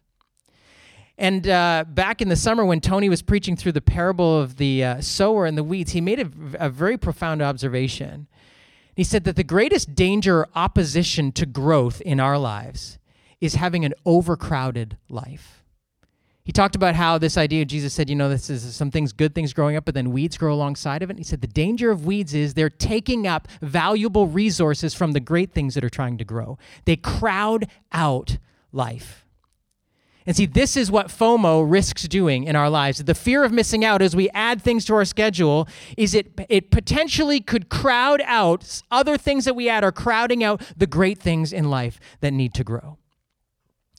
And 1.20 1.48
uh, 1.48 1.86
back 1.88 2.20
in 2.20 2.30
the 2.30 2.36
summer 2.36 2.66
when 2.66 2.82
tony 2.82 3.08
was 3.08 3.22
preaching 3.22 3.56
through 3.56 3.74
the 3.74 3.82
parable 3.82 4.40
of 4.40 4.58
the 4.58 4.84
uh, 4.84 5.02
sower 5.02 5.46
and 5.46 5.56
the 5.56 5.64
weeds 5.64 5.92
he 5.92 6.02
made 6.02 6.20
a, 6.20 6.30
a 6.66 6.70
very 6.70 6.98
profound 6.98 7.44
observation 7.44 8.28
he 8.98 9.04
said 9.04 9.26
that 9.26 9.36
the 9.36 9.44
greatest 9.44 9.94
danger 9.94 10.40
or 10.40 10.50
opposition 10.56 11.32
to 11.34 11.46
growth 11.46 12.02
in 12.02 12.20
our 12.20 12.40
lives 12.40 12.98
is 13.40 13.54
having 13.54 13.86
an 13.86 13.94
overcrowded 14.08 14.98
life. 15.08 15.64
He 16.44 16.52
talked 16.52 16.76
about 16.76 16.96
how 16.96 17.20
this 17.20 17.38
idea, 17.38 17.64
Jesus 17.64 17.94
said, 17.94 18.10
you 18.10 18.16
know, 18.16 18.28
this 18.28 18.50
is 18.50 18.76
some 18.76 18.90
things, 18.90 19.14
good 19.14 19.36
things 19.36 19.54
growing 19.54 19.76
up, 19.76 19.86
but 19.86 19.94
then 19.94 20.12
weeds 20.12 20.36
grow 20.36 20.52
alongside 20.52 21.04
of 21.04 21.12
it. 21.12 21.14
And 21.14 21.20
he 21.20 21.24
said, 21.24 21.42
the 21.42 21.48
danger 21.48 21.92
of 21.92 22.08
weeds 22.08 22.34
is 22.34 22.56
they're 22.56 22.72
taking 22.72 23.28
up 23.28 23.48
valuable 23.62 24.26
resources 24.26 24.96
from 24.96 25.12
the 25.12 25.20
great 25.20 25.52
things 25.52 25.76
that 25.76 25.84
are 25.84 25.92
trying 25.92 26.18
to 26.18 26.26
grow. 26.26 26.58
They 26.86 26.96
crowd 26.96 27.68
out 27.92 28.40
life. 28.72 29.27
And 30.28 30.36
see, 30.36 30.46
this 30.46 30.76
is 30.76 30.92
what 30.92 31.08
FOMO 31.08 31.66
risks 31.66 32.04
doing 32.04 32.44
in 32.44 32.58
our 32.58 32.70
lives. 32.70 33.02
The 33.02 33.16
fear 33.16 33.46
of 33.46 33.54
missing 33.54 33.86
out 33.86 34.02
as 34.02 34.14
we 34.14 34.30
add 34.32 34.62
things 34.62 34.84
to 34.86 34.94
our 34.96 35.06
schedule 35.06 35.70
is 35.96 36.14
it, 36.14 36.38
it 36.50 36.70
potentially 36.70 37.40
could 37.40 37.70
crowd 37.70 38.22
out 38.26 38.82
other 38.92 39.18
things 39.18 39.46
that 39.46 39.56
we 39.56 39.70
add 39.70 39.86
are 39.86 39.92
crowding 39.94 40.44
out 40.44 40.62
the 40.76 40.86
great 40.86 41.18
things 41.18 41.54
in 41.54 41.70
life 41.70 41.98
that 42.20 42.34
need 42.34 42.54
to 42.56 42.66
grow. 42.66 42.98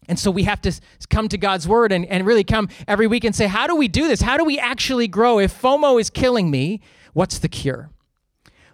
And 0.07 0.19
so 0.19 0.31
we 0.31 0.43
have 0.43 0.61
to 0.63 0.81
come 1.09 1.29
to 1.29 1.39
God's 1.39 1.67
word 1.67 1.93
and, 1.93 2.05
and 2.05 2.27
really 2.27 2.45
come 2.45 2.69
every 2.87 3.07
week 3.07 3.25
and 3.25 3.35
say, 3.35 3.47
how 3.47 3.67
do 3.67 3.75
we 3.75 3.89
do 3.89 4.07
this? 4.07 4.21
How 4.21 4.37
do 4.37 4.45
we 4.45 4.59
actually 4.59 5.09
grow? 5.09 5.39
If 5.39 5.59
FOMO 5.61 5.99
is 5.99 6.11
killing 6.11 6.51
me, 6.51 6.83
what's 7.15 7.39
the 7.39 7.49
cure? 7.49 7.89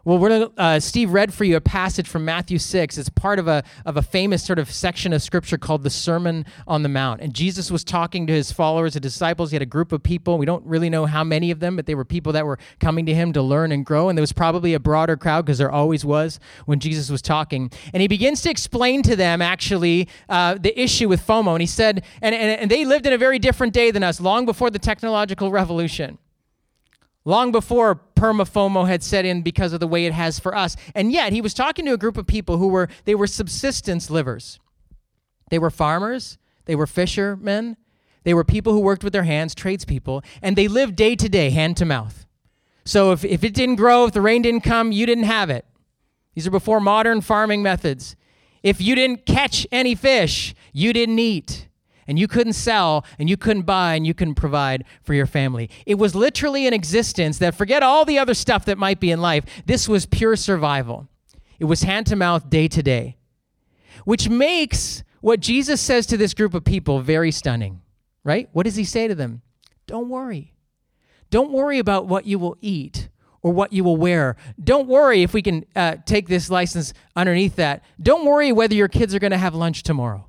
Well, 0.06 0.18
we're 0.18 0.28
gonna, 0.28 0.50
uh, 0.58 0.80
Steve 0.80 1.14
read 1.14 1.32
for 1.32 1.44
you 1.44 1.56
a 1.56 1.62
passage 1.62 2.06
from 2.06 2.26
Matthew 2.26 2.58
6. 2.58 2.98
It's 2.98 3.08
part 3.08 3.38
of 3.38 3.48
a, 3.48 3.64
of 3.86 3.96
a 3.96 4.02
famous 4.02 4.44
sort 4.44 4.58
of 4.58 4.70
section 4.70 5.14
of 5.14 5.22
scripture 5.22 5.56
called 5.56 5.82
the 5.82 5.88
Sermon 5.88 6.44
on 6.66 6.82
the 6.82 6.90
Mount. 6.90 7.22
And 7.22 7.32
Jesus 7.32 7.70
was 7.70 7.84
talking 7.84 8.26
to 8.26 8.32
his 8.34 8.52
followers, 8.52 8.92
the 8.92 9.00
disciples. 9.00 9.50
He 9.50 9.54
had 9.54 9.62
a 9.62 9.66
group 9.66 9.92
of 9.92 10.02
people. 10.02 10.36
We 10.36 10.44
don't 10.44 10.62
really 10.66 10.90
know 10.90 11.06
how 11.06 11.24
many 11.24 11.50
of 11.50 11.60
them, 11.60 11.74
but 11.74 11.86
they 11.86 11.94
were 11.94 12.04
people 12.04 12.34
that 12.34 12.44
were 12.44 12.58
coming 12.80 13.06
to 13.06 13.14
him 13.14 13.32
to 13.32 13.40
learn 13.40 13.72
and 13.72 13.86
grow. 13.86 14.10
And 14.10 14.18
there 14.18 14.22
was 14.22 14.34
probably 14.34 14.74
a 14.74 14.78
broader 14.78 15.16
crowd 15.16 15.46
because 15.46 15.56
there 15.56 15.72
always 15.72 16.04
was 16.04 16.38
when 16.66 16.80
Jesus 16.80 17.08
was 17.08 17.22
talking. 17.22 17.70
And 17.94 18.02
he 18.02 18.06
begins 18.06 18.42
to 18.42 18.50
explain 18.50 19.02
to 19.04 19.16
them 19.16 19.40
actually 19.40 20.10
uh, 20.28 20.58
the 20.60 20.78
issue 20.78 21.08
with 21.08 21.26
FOMO. 21.26 21.52
And 21.52 21.62
he 21.62 21.66
said, 21.66 22.04
and, 22.20 22.34
and, 22.34 22.60
and 22.60 22.70
they 22.70 22.84
lived 22.84 23.06
in 23.06 23.14
a 23.14 23.18
very 23.18 23.38
different 23.38 23.72
day 23.72 23.90
than 23.90 24.02
us, 24.02 24.20
long 24.20 24.44
before 24.44 24.68
the 24.68 24.78
technological 24.78 25.50
revolution 25.50 26.18
long 27.24 27.52
before 27.52 28.00
permafomo 28.16 28.86
had 28.86 29.02
set 29.02 29.24
in 29.24 29.42
because 29.42 29.72
of 29.72 29.80
the 29.80 29.86
way 29.86 30.06
it 30.06 30.12
has 30.12 30.38
for 30.38 30.54
us. 30.54 30.76
And 30.94 31.12
yet 31.12 31.32
he 31.32 31.40
was 31.40 31.54
talking 31.54 31.84
to 31.86 31.92
a 31.92 31.98
group 31.98 32.16
of 32.16 32.26
people 32.26 32.58
who 32.58 32.68
were 32.68 32.88
they 33.04 33.14
were 33.14 33.26
subsistence 33.26 34.10
livers. 34.10 34.60
They 35.50 35.58
were 35.58 35.70
farmers. 35.70 36.38
They 36.66 36.74
were 36.74 36.86
fishermen. 36.86 37.76
They 38.24 38.34
were 38.34 38.44
people 38.44 38.72
who 38.72 38.80
worked 38.80 39.04
with 39.04 39.12
their 39.12 39.24
hands 39.24 39.54
tradespeople 39.54 40.22
and 40.42 40.56
they 40.56 40.68
lived 40.68 40.96
day 40.96 41.16
to 41.16 41.28
day 41.28 41.50
hand 41.50 41.76
to 41.78 41.84
mouth. 41.84 42.26
So 42.84 43.12
if, 43.12 43.24
if 43.24 43.44
it 43.44 43.54
didn't 43.54 43.76
grow 43.76 44.06
if 44.06 44.12
the 44.12 44.20
rain 44.20 44.42
didn't 44.42 44.62
come 44.62 44.92
you 44.92 45.06
didn't 45.06 45.24
have 45.24 45.50
it. 45.50 45.64
These 46.34 46.46
are 46.46 46.52
before 46.52 46.80
modern 46.80 47.20
farming 47.20 47.62
methods. 47.62 48.16
If 48.62 48.80
you 48.80 48.94
didn't 48.94 49.26
catch 49.26 49.66
any 49.70 49.94
fish 49.94 50.54
you 50.72 50.92
didn't 50.92 51.18
eat 51.18 51.68
and 52.06 52.18
you 52.18 52.28
couldn't 52.28 52.52
sell 52.52 53.04
and 53.18 53.28
you 53.28 53.36
couldn't 53.36 53.62
buy 53.62 53.94
and 53.94 54.06
you 54.06 54.14
couldn't 54.14 54.34
provide 54.34 54.84
for 55.02 55.14
your 55.14 55.26
family. 55.26 55.70
It 55.86 55.96
was 55.96 56.14
literally 56.14 56.66
an 56.66 56.74
existence 56.74 57.38
that 57.38 57.54
forget 57.54 57.82
all 57.82 58.04
the 58.04 58.18
other 58.18 58.34
stuff 58.34 58.64
that 58.66 58.78
might 58.78 59.00
be 59.00 59.10
in 59.10 59.20
life. 59.20 59.44
This 59.66 59.88
was 59.88 60.06
pure 60.06 60.36
survival. 60.36 61.08
It 61.58 61.64
was 61.64 61.82
hand 61.82 62.06
to 62.08 62.16
mouth, 62.16 62.50
day 62.50 62.68
to 62.68 62.82
day, 62.82 63.16
which 64.04 64.28
makes 64.28 65.02
what 65.20 65.40
Jesus 65.40 65.80
says 65.80 66.06
to 66.06 66.16
this 66.16 66.34
group 66.34 66.52
of 66.52 66.64
people 66.64 67.00
very 67.00 67.30
stunning, 67.30 67.80
right? 68.24 68.48
What 68.52 68.64
does 68.64 68.76
he 68.76 68.84
say 68.84 69.08
to 69.08 69.14
them? 69.14 69.42
Don't 69.86 70.08
worry. 70.08 70.54
Don't 71.30 71.52
worry 71.52 71.78
about 71.78 72.06
what 72.06 72.26
you 72.26 72.38
will 72.38 72.56
eat 72.60 73.08
or 73.42 73.52
what 73.52 73.72
you 73.72 73.84
will 73.84 73.96
wear. 73.96 74.36
Don't 74.62 74.88
worry 74.88 75.22
if 75.22 75.34
we 75.34 75.42
can 75.42 75.64
uh, 75.76 75.96
take 76.06 76.28
this 76.28 76.50
license 76.50 76.92
underneath 77.14 77.56
that. 77.56 77.84
Don't 78.00 78.24
worry 78.24 78.52
whether 78.52 78.74
your 78.74 78.88
kids 78.88 79.14
are 79.14 79.18
going 79.18 79.30
to 79.32 79.38
have 79.38 79.54
lunch 79.54 79.82
tomorrow. 79.82 80.26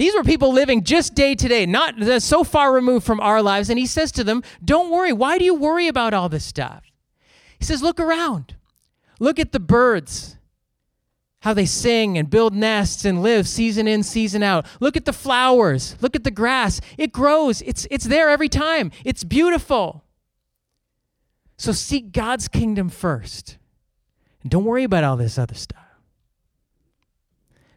These 0.00 0.14
were 0.14 0.24
people 0.24 0.50
living 0.54 0.82
just 0.82 1.14
day 1.14 1.34
to 1.34 1.46
day, 1.46 1.66
not 1.66 2.00
uh, 2.00 2.20
so 2.20 2.42
far 2.42 2.72
removed 2.72 3.04
from 3.04 3.20
our 3.20 3.42
lives. 3.42 3.68
And 3.68 3.78
he 3.78 3.84
says 3.84 4.10
to 4.12 4.24
them, 4.24 4.42
Don't 4.64 4.90
worry. 4.90 5.12
Why 5.12 5.36
do 5.36 5.44
you 5.44 5.54
worry 5.54 5.88
about 5.88 6.14
all 6.14 6.30
this 6.30 6.42
stuff? 6.42 6.84
He 7.58 7.66
says, 7.66 7.82
Look 7.82 8.00
around. 8.00 8.54
Look 9.18 9.38
at 9.38 9.52
the 9.52 9.60
birds, 9.60 10.38
how 11.40 11.52
they 11.52 11.66
sing 11.66 12.16
and 12.16 12.30
build 12.30 12.54
nests 12.54 13.04
and 13.04 13.22
live 13.22 13.46
season 13.46 13.86
in, 13.86 14.02
season 14.02 14.42
out. 14.42 14.64
Look 14.80 14.96
at 14.96 15.04
the 15.04 15.12
flowers. 15.12 15.96
Look 16.00 16.16
at 16.16 16.24
the 16.24 16.30
grass. 16.30 16.80
It 16.96 17.12
grows, 17.12 17.60
it's, 17.60 17.86
it's 17.90 18.06
there 18.06 18.30
every 18.30 18.48
time. 18.48 18.92
It's 19.04 19.22
beautiful. 19.22 20.02
So 21.58 21.72
seek 21.72 22.12
God's 22.12 22.48
kingdom 22.48 22.88
first. 22.88 23.58
And 24.40 24.50
don't 24.50 24.64
worry 24.64 24.84
about 24.84 25.04
all 25.04 25.18
this 25.18 25.36
other 25.38 25.54
stuff. 25.54 25.84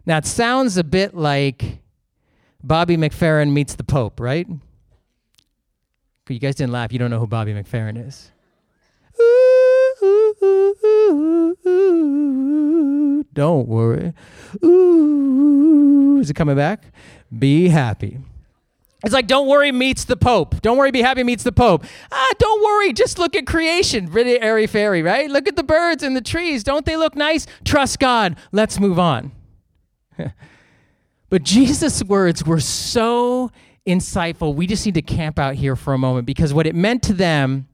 Now, 0.05 0.19
it 0.19 0.25
sounds 0.25 0.77
a 0.77 0.85
bit 0.85 1.13
like 1.13 1.82
Bobby 2.63 2.95
McFerrin 2.95 3.51
meets 3.51 3.75
the 3.75 3.83
Pope, 3.83 4.19
right? 4.19 4.47
You 6.29 6.39
guys 6.39 6.55
didn't 6.55 6.71
laugh. 6.71 6.93
You 6.93 6.99
don't 6.99 7.11
know 7.11 7.19
who 7.19 7.27
Bobby 7.27 7.53
McFerrin 7.53 8.07
is. 8.07 8.31
don't 13.33 13.67
worry. 13.67 14.13
Is 16.21 16.29
it 16.29 16.33
coming 16.35 16.55
back? 16.55 16.85
Be 17.37 17.67
happy. 17.67 18.19
It's 19.03 19.13
like 19.13 19.27
don't 19.27 19.49
worry 19.49 19.73
meets 19.73 20.05
the 20.05 20.15
Pope. 20.15 20.61
Don't 20.61 20.77
worry, 20.77 20.91
be 20.91 21.01
happy 21.01 21.23
meets 21.23 21.43
the 21.43 21.51
Pope. 21.51 21.83
Ah, 22.09 22.33
don't 22.39 22.63
worry, 22.63 22.93
just 22.93 23.19
look 23.19 23.35
at 23.35 23.45
creation. 23.45 24.05
Really 24.05 24.39
airy 24.41 24.65
fairy, 24.65 25.01
right? 25.01 25.29
Look 25.29 25.49
at 25.49 25.57
the 25.57 25.63
birds 25.63 26.03
and 26.03 26.15
the 26.15 26.21
trees. 26.21 26.63
Don't 26.63 26.85
they 26.85 26.95
look 26.95 27.15
nice? 27.15 27.45
Trust 27.65 27.99
God. 27.99 28.37
Let's 28.53 28.79
move 28.79 28.97
on. 28.97 29.33
But 31.33 31.41
Jesus' 31.41 32.03
words 32.03 32.45
were 32.45 32.59
so 32.59 33.49
insightful. 33.87 34.53
We 34.53 34.67
just 34.67 34.85
need 34.85 34.93
to 34.93 35.01
camp 35.01 35.39
out 35.39 35.55
here 35.55 35.75
for 35.75 35.95
a 35.95 35.97
moment 35.97 36.27
because 36.27 36.53
what 36.53 36.67
it 36.67 36.75
meant 36.75 37.01
to 37.05 37.13
them, 37.13 37.67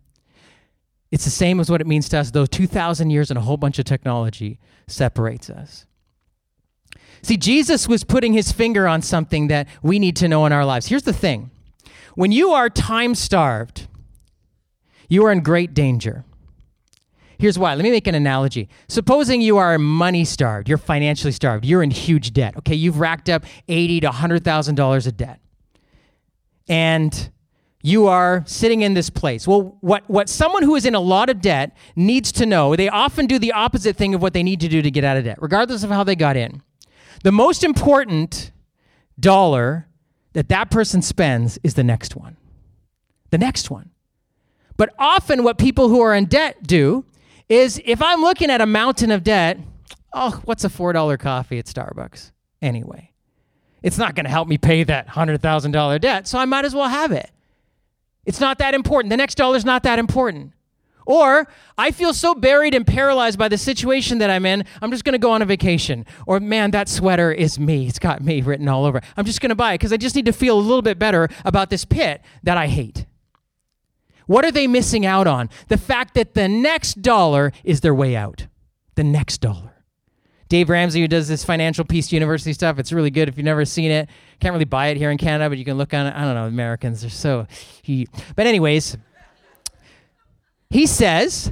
it's 1.11 1.25
the 1.25 1.29
same 1.29 1.59
as 1.59 1.69
what 1.69 1.81
it 1.81 1.85
means 1.85 2.07
to 2.07 2.19
us, 2.19 2.31
though 2.31 2.45
2,000 2.45 3.09
years 3.09 3.29
and 3.29 3.37
a 3.37 3.41
whole 3.41 3.57
bunch 3.57 3.77
of 3.77 3.83
technology 3.83 4.59
separates 4.87 5.49
us. 5.49 5.85
See, 7.21 7.35
Jesus 7.35 7.85
was 7.85 8.05
putting 8.05 8.31
his 8.31 8.53
finger 8.53 8.87
on 8.87 9.01
something 9.01 9.49
that 9.49 9.67
we 9.81 9.99
need 9.99 10.15
to 10.15 10.29
know 10.29 10.45
in 10.45 10.53
our 10.53 10.63
lives. 10.63 10.85
Here's 10.85 11.03
the 11.03 11.11
thing 11.11 11.51
when 12.15 12.31
you 12.31 12.51
are 12.51 12.69
time 12.69 13.13
starved, 13.13 13.89
you 15.09 15.25
are 15.25 15.33
in 15.33 15.41
great 15.41 15.73
danger. 15.73 16.23
Here's 17.39 17.57
why. 17.57 17.73
Let 17.73 17.83
me 17.83 17.91
make 17.91 18.05
an 18.05 18.15
analogy. 18.15 18.67
Supposing 18.89 19.41
you 19.41 19.57
are 19.57 19.77
money 19.79 20.25
starved, 20.25 20.67
you're 20.67 20.77
financially 20.77 21.31
starved, 21.31 21.65
you're 21.65 21.81
in 21.81 21.89
huge 21.89 22.33
debt. 22.33 22.57
Okay, 22.57 22.75
you've 22.75 22.99
racked 22.99 23.29
up 23.29 23.45
eighty 23.69 24.01
to 24.01 24.11
hundred 24.11 24.43
thousand 24.43 24.75
dollars 24.75 25.07
of 25.07 25.15
debt, 25.15 25.39
and 26.67 27.31
you 27.81 28.07
are 28.07 28.43
sitting 28.45 28.81
in 28.81 28.93
this 28.93 29.09
place. 29.09 29.47
Well, 29.47 29.77
what, 29.79 30.03
what 30.09 30.27
someone 30.27 30.63
who 30.63 30.75
is 30.75 30.85
in 30.85 30.95
a 30.95 30.99
lot 30.99 31.29
of 31.29 31.39
debt 31.39 31.77
needs 31.95 32.33
to 32.33 32.45
know, 32.45 32.75
they 32.75 32.89
often 32.89 33.25
do 33.25 33.39
the 33.39 33.53
opposite 33.53 33.95
thing 33.95 34.13
of 34.13 34.21
what 34.21 34.33
they 34.33 34.43
need 34.43 34.59
to 34.59 34.67
do 34.67 34.81
to 34.81 34.91
get 34.91 35.05
out 35.05 35.15
of 35.15 35.23
debt, 35.23 35.37
regardless 35.41 35.83
of 35.83 35.89
how 35.89 36.03
they 36.03 36.15
got 36.15 36.35
in. 36.35 36.61
The 37.23 37.31
most 37.31 37.63
important 37.63 38.51
dollar 39.17 39.87
that 40.33 40.49
that 40.49 40.69
person 40.69 41.01
spends 41.01 41.57
is 41.63 41.75
the 41.75 41.83
next 41.83 42.17
one. 42.17 42.35
The 43.29 43.37
next 43.37 43.71
one. 43.71 43.91
But 44.75 44.93
often, 44.99 45.43
what 45.43 45.57
people 45.57 45.87
who 45.87 46.01
are 46.01 46.13
in 46.13 46.25
debt 46.25 46.63
do 46.63 47.05
is 47.49 47.81
if 47.83 48.01
I'm 48.01 48.21
looking 48.21 48.49
at 48.49 48.61
a 48.61 48.65
mountain 48.65 49.11
of 49.11 49.23
debt, 49.23 49.57
oh, 50.13 50.39
what's 50.45 50.63
a 50.63 50.69
$4 50.69 51.19
coffee 51.19 51.59
at 51.59 51.65
Starbucks 51.65 52.31
anyway? 52.61 53.11
It's 53.81 53.97
not 53.97 54.15
going 54.15 54.25
to 54.25 54.29
help 54.29 54.47
me 54.47 54.57
pay 54.57 54.83
that 54.83 55.07
$100,000 55.07 56.01
debt, 56.01 56.27
so 56.27 56.37
I 56.37 56.45
might 56.45 56.65
as 56.65 56.75
well 56.75 56.89
have 56.89 57.11
it. 57.11 57.31
It's 58.25 58.39
not 58.39 58.59
that 58.59 58.73
important. 58.73 59.09
The 59.09 59.17
next 59.17 59.35
dollar 59.35 59.57
is 59.57 59.65
not 59.65 59.83
that 59.83 59.97
important. 59.97 60.53
Or 61.05 61.47
I 61.75 61.89
feel 61.89 62.13
so 62.13 62.35
buried 62.35 62.75
and 62.75 62.85
paralyzed 62.85 63.39
by 63.39 63.47
the 63.47 63.57
situation 63.57 64.19
that 64.19 64.29
I'm 64.29 64.45
in, 64.45 64.63
I'm 64.79 64.91
just 64.91 65.03
going 65.03 65.13
to 65.13 65.17
go 65.17 65.31
on 65.31 65.41
a 65.41 65.45
vacation. 65.45 66.05
Or 66.27 66.39
man, 66.39 66.69
that 66.71 66.87
sweater 66.87 67.31
is 67.31 67.57
me. 67.57 67.87
It's 67.87 67.97
got 67.97 68.21
me 68.21 68.41
written 68.41 68.67
all 68.67 68.85
over. 68.85 69.01
I'm 69.17 69.25
just 69.25 69.41
going 69.41 69.49
to 69.49 69.55
buy 69.55 69.73
it 69.73 69.79
because 69.79 69.91
I 69.91 69.97
just 69.97 70.15
need 70.15 70.25
to 70.25 70.33
feel 70.33 70.59
a 70.59 70.61
little 70.61 70.83
bit 70.83 70.99
better 70.99 71.27
about 71.45 71.71
this 71.71 71.83
pit 71.83 72.21
that 72.43 72.57
I 72.57 72.67
hate. 72.67 73.07
What 74.29 74.45
are 74.45 74.51
they 74.51 74.67
missing 74.67 75.07
out 75.07 75.25
on? 75.25 75.49
The 75.69 75.77
fact 75.77 76.13
that 76.13 76.35
the 76.35 76.47
next 76.47 77.01
dollar 77.01 77.51
is 77.63 77.81
their 77.81 77.95
way 77.95 78.15
out. 78.15 78.45
The 78.93 79.03
next 79.03 79.39
dollar. 79.39 79.73
Dave 80.49 80.69
Ramsey, 80.69 81.01
who 81.01 81.07
does 81.07 81.27
this 81.27 81.43
financial 81.43 81.83
peace 81.83 82.11
university 82.11 82.53
stuff, 82.53 82.77
it's 82.77 82.93
really 82.93 83.09
good 83.09 83.27
if 83.27 83.37
you've 83.37 83.45
never 83.45 83.65
seen 83.65 83.89
it. 83.89 84.07
Can't 84.39 84.53
really 84.53 84.65
buy 84.65 84.89
it 84.89 84.97
here 84.97 85.09
in 85.09 85.17
Canada, 85.17 85.49
but 85.49 85.57
you 85.57 85.65
can 85.65 85.79
look 85.79 85.95
on 85.95 86.05
it. 86.05 86.13
I 86.15 86.25
don't 86.25 86.35
know, 86.35 86.45
Americans 86.45 87.03
are 87.03 87.09
so. 87.09 87.47
He, 87.81 88.07
but, 88.35 88.45
anyways, 88.45 88.97
he 90.69 90.85
says 90.85 91.51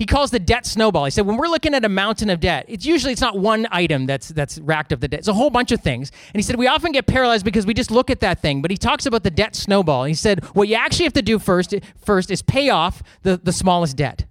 he 0.00 0.06
calls 0.06 0.30
the 0.30 0.38
debt 0.38 0.64
snowball. 0.64 1.04
He 1.04 1.10
said 1.10 1.26
when 1.26 1.36
we're 1.36 1.48
looking 1.48 1.74
at 1.74 1.84
a 1.84 1.88
mountain 1.90 2.30
of 2.30 2.40
debt, 2.40 2.64
it's 2.68 2.86
usually 2.86 3.12
it's 3.12 3.20
not 3.20 3.38
one 3.38 3.68
item 3.70 4.06
that's 4.06 4.28
that's 4.28 4.58
racked 4.58 4.94
up 4.94 5.00
the 5.00 5.08
debt. 5.08 5.20
It's 5.20 5.28
a 5.28 5.34
whole 5.34 5.50
bunch 5.50 5.72
of 5.72 5.82
things. 5.82 6.10
And 6.32 6.36
he 6.36 6.42
said 6.42 6.56
we 6.56 6.66
often 6.66 6.90
get 6.90 7.06
paralyzed 7.06 7.44
because 7.44 7.66
we 7.66 7.74
just 7.74 7.90
look 7.90 8.08
at 8.08 8.20
that 8.20 8.40
thing. 8.40 8.62
But 8.62 8.70
he 8.70 8.78
talks 8.78 9.04
about 9.04 9.24
the 9.24 9.30
debt 9.30 9.54
snowball. 9.54 10.04
He 10.04 10.14
said 10.14 10.42
what 10.54 10.68
you 10.68 10.74
actually 10.74 11.04
have 11.04 11.12
to 11.12 11.22
do 11.22 11.38
first 11.38 11.74
first 12.02 12.30
is 12.30 12.40
pay 12.40 12.70
off 12.70 13.02
the, 13.24 13.36
the 13.36 13.52
smallest 13.52 13.98
debt. 13.98 14.24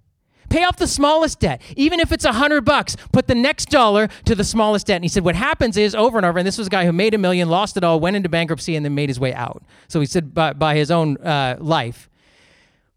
Pay 0.49 0.63
off 0.63 0.77
the 0.77 0.87
smallest 0.87 1.39
debt. 1.39 1.61
Even 1.75 1.99
if 1.99 2.11
it's 2.11 2.25
a 2.25 2.33
hundred 2.33 2.61
bucks, 2.65 2.97
put 3.11 3.27
the 3.27 3.35
next 3.35 3.69
dollar 3.69 4.07
to 4.25 4.33
the 4.33 4.43
smallest 4.43 4.87
debt. 4.87 4.95
And 4.95 5.05
he 5.05 5.09
said, 5.09 5.23
what 5.23 5.35
happens 5.35 5.77
is 5.77 5.93
over 5.93 6.17
and 6.17 6.25
over, 6.25 6.39
and 6.39 6.47
this 6.47 6.57
was 6.57 6.65
a 6.65 6.71
guy 6.71 6.85
who 6.85 6.91
made 6.91 7.13
a 7.13 7.19
million, 7.19 7.47
lost 7.47 7.77
it 7.77 7.83
all, 7.83 7.99
went 7.99 8.15
into 8.15 8.29
bankruptcy, 8.29 8.75
and 8.75 8.83
then 8.83 8.95
made 8.95 9.09
his 9.09 9.19
way 9.19 9.31
out. 9.31 9.61
So 9.87 9.99
he 9.99 10.07
said 10.07 10.33
by, 10.33 10.53
by 10.53 10.75
his 10.75 10.89
own 10.89 11.17
uh, 11.17 11.57
life, 11.59 12.08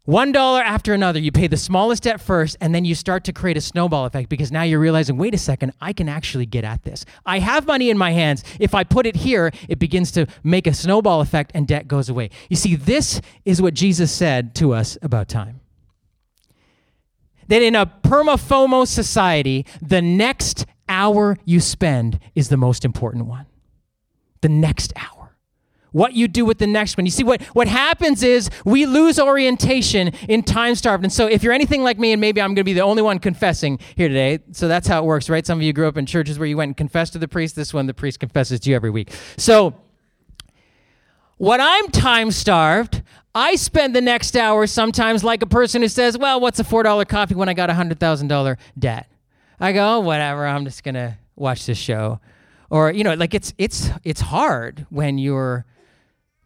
one 0.05 0.33
dollar 0.33 0.61
after 0.61 0.93
another, 0.93 1.17
you 1.19 1.31
pay 1.31 1.47
the 1.47 1.55
smallest 1.55 2.03
debt 2.03 2.19
first, 2.19 2.57
and 2.59 2.75
then 2.75 2.83
you 2.83 2.93
start 2.93 3.23
to 3.23 3.31
create 3.31 3.55
a 3.55 3.61
snowball 3.61 4.05
effect 4.05 4.27
because 4.27 4.51
now 4.51 4.63
you're 4.63 4.79
realizing, 4.79 5.15
wait 5.15 5.33
a 5.33 5.37
second, 5.37 5.71
I 5.79 5.93
can 5.93 6.09
actually 6.09 6.45
get 6.45 6.65
at 6.65 6.83
this. 6.83 7.05
I 7.25 7.39
have 7.39 7.65
money 7.65 7.89
in 7.89 7.97
my 7.97 8.11
hands. 8.11 8.43
If 8.59 8.75
I 8.75 8.83
put 8.83 9.05
it 9.05 9.15
here, 9.15 9.51
it 9.69 9.79
begins 9.79 10.11
to 10.11 10.27
make 10.43 10.67
a 10.67 10.73
snowball 10.73 11.21
effect 11.21 11.51
and 11.55 11.65
debt 11.65 11.87
goes 11.87 12.09
away. 12.09 12.31
You 12.49 12.57
see, 12.57 12.75
this 12.75 13.21
is 13.45 13.61
what 13.61 13.73
Jesus 13.73 14.11
said 14.11 14.55
to 14.55 14.73
us 14.73 14.97
about 15.01 15.29
time. 15.29 15.61
That 17.47 17.61
in 17.61 17.75
a 17.75 17.85
permafomo 17.85 18.85
society, 18.85 19.65
the 19.81 20.01
next 20.01 20.65
hour 20.89 21.37
you 21.45 21.61
spend 21.61 22.19
is 22.35 22.49
the 22.49 22.57
most 22.57 22.83
important 22.83 23.25
one. 23.27 23.45
The 24.41 24.49
next 24.49 24.91
hour 24.97 25.22
what 25.93 26.13
you 26.13 26.27
do 26.27 26.43
with 26.43 26.57
the 26.57 26.67
next 26.67 26.97
one. 26.97 27.05
You 27.05 27.11
see, 27.11 27.23
what, 27.23 27.41
what 27.53 27.67
happens 27.67 28.21
is 28.21 28.49
we 28.65 28.85
lose 28.85 29.17
orientation 29.17 30.09
in 30.27 30.43
time 30.43 30.75
starved. 30.75 31.03
And 31.03 31.13
so, 31.13 31.27
if 31.27 31.41
you're 31.41 31.53
anything 31.53 31.81
like 31.83 31.97
me, 31.97 32.11
and 32.11 32.19
maybe 32.19 32.41
I'm 32.41 32.49
going 32.49 32.57
to 32.57 32.63
be 32.65 32.73
the 32.73 32.81
only 32.81 33.01
one 33.01 33.19
confessing 33.19 33.79
here 33.95 34.09
today, 34.09 34.39
so 34.51 34.67
that's 34.67 34.87
how 34.87 35.01
it 35.01 35.05
works, 35.05 35.29
right? 35.29 35.45
Some 35.45 35.59
of 35.59 35.63
you 35.63 35.71
grew 35.71 35.87
up 35.87 35.95
in 35.95 36.05
churches 36.05 36.37
where 36.37 36.47
you 36.47 36.57
went 36.57 36.69
and 36.69 36.77
confessed 36.77 37.13
to 37.13 37.19
the 37.19 37.27
priest. 37.27 37.55
This 37.55 37.73
one, 37.73 37.87
the 37.87 37.93
priest 37.93 38.19
confesses 38.19 38.59
to 38.61 38.69
you 38.69 38.75
every 38.75 38.89
week. 38.89 39.11
So, 39.37 39.73
when 41.37 41.61
I'm 41.61 41.87
time 41.89 42.31
starved, 42.31 43.01
I 43.35 43.55
spend 43.55 43.95
the 43.95 44.01
next 44.01 44.35
hour 44.35 44.67
sometimes 44.67 45.23
like 45.23 45.41
a 45.41 45.47
person 45.47 45.81
who 45.81 45.87
says, 45.87 46.17
Well, 46.17 46.39
what's 46.39 46.59
a 46.59 46.63
$4 46.63 47.07
coffee 47.07 47.35
when 47.35 47.49
I 47.49 47.53
got 47.53 47.69
a 47.69 47.73
$100,000 47.73 48.57
debt? 48.77 49.09
I 49.59 49.73
go, 49.73 49.97
oh, 49.97 49.99
Whatever, 50.01 50.45
I'm 50.45 50.65
just 50.65 50.83
going 50.83 50.95
to 50.95 51.17
watch 51.35 51.65
this 51.65 51.77
show. 51.77 52.19
Or, 52.69 52.91
you 52.91 53.03
know, 53.03 53.13
like 53.13 53.33
it's, 53.33 53.53
it's, 53.57 53.89
it's 54.03 54.21
hard 54.21 54.85
when 54.89 55.17
you're 55.17 55.65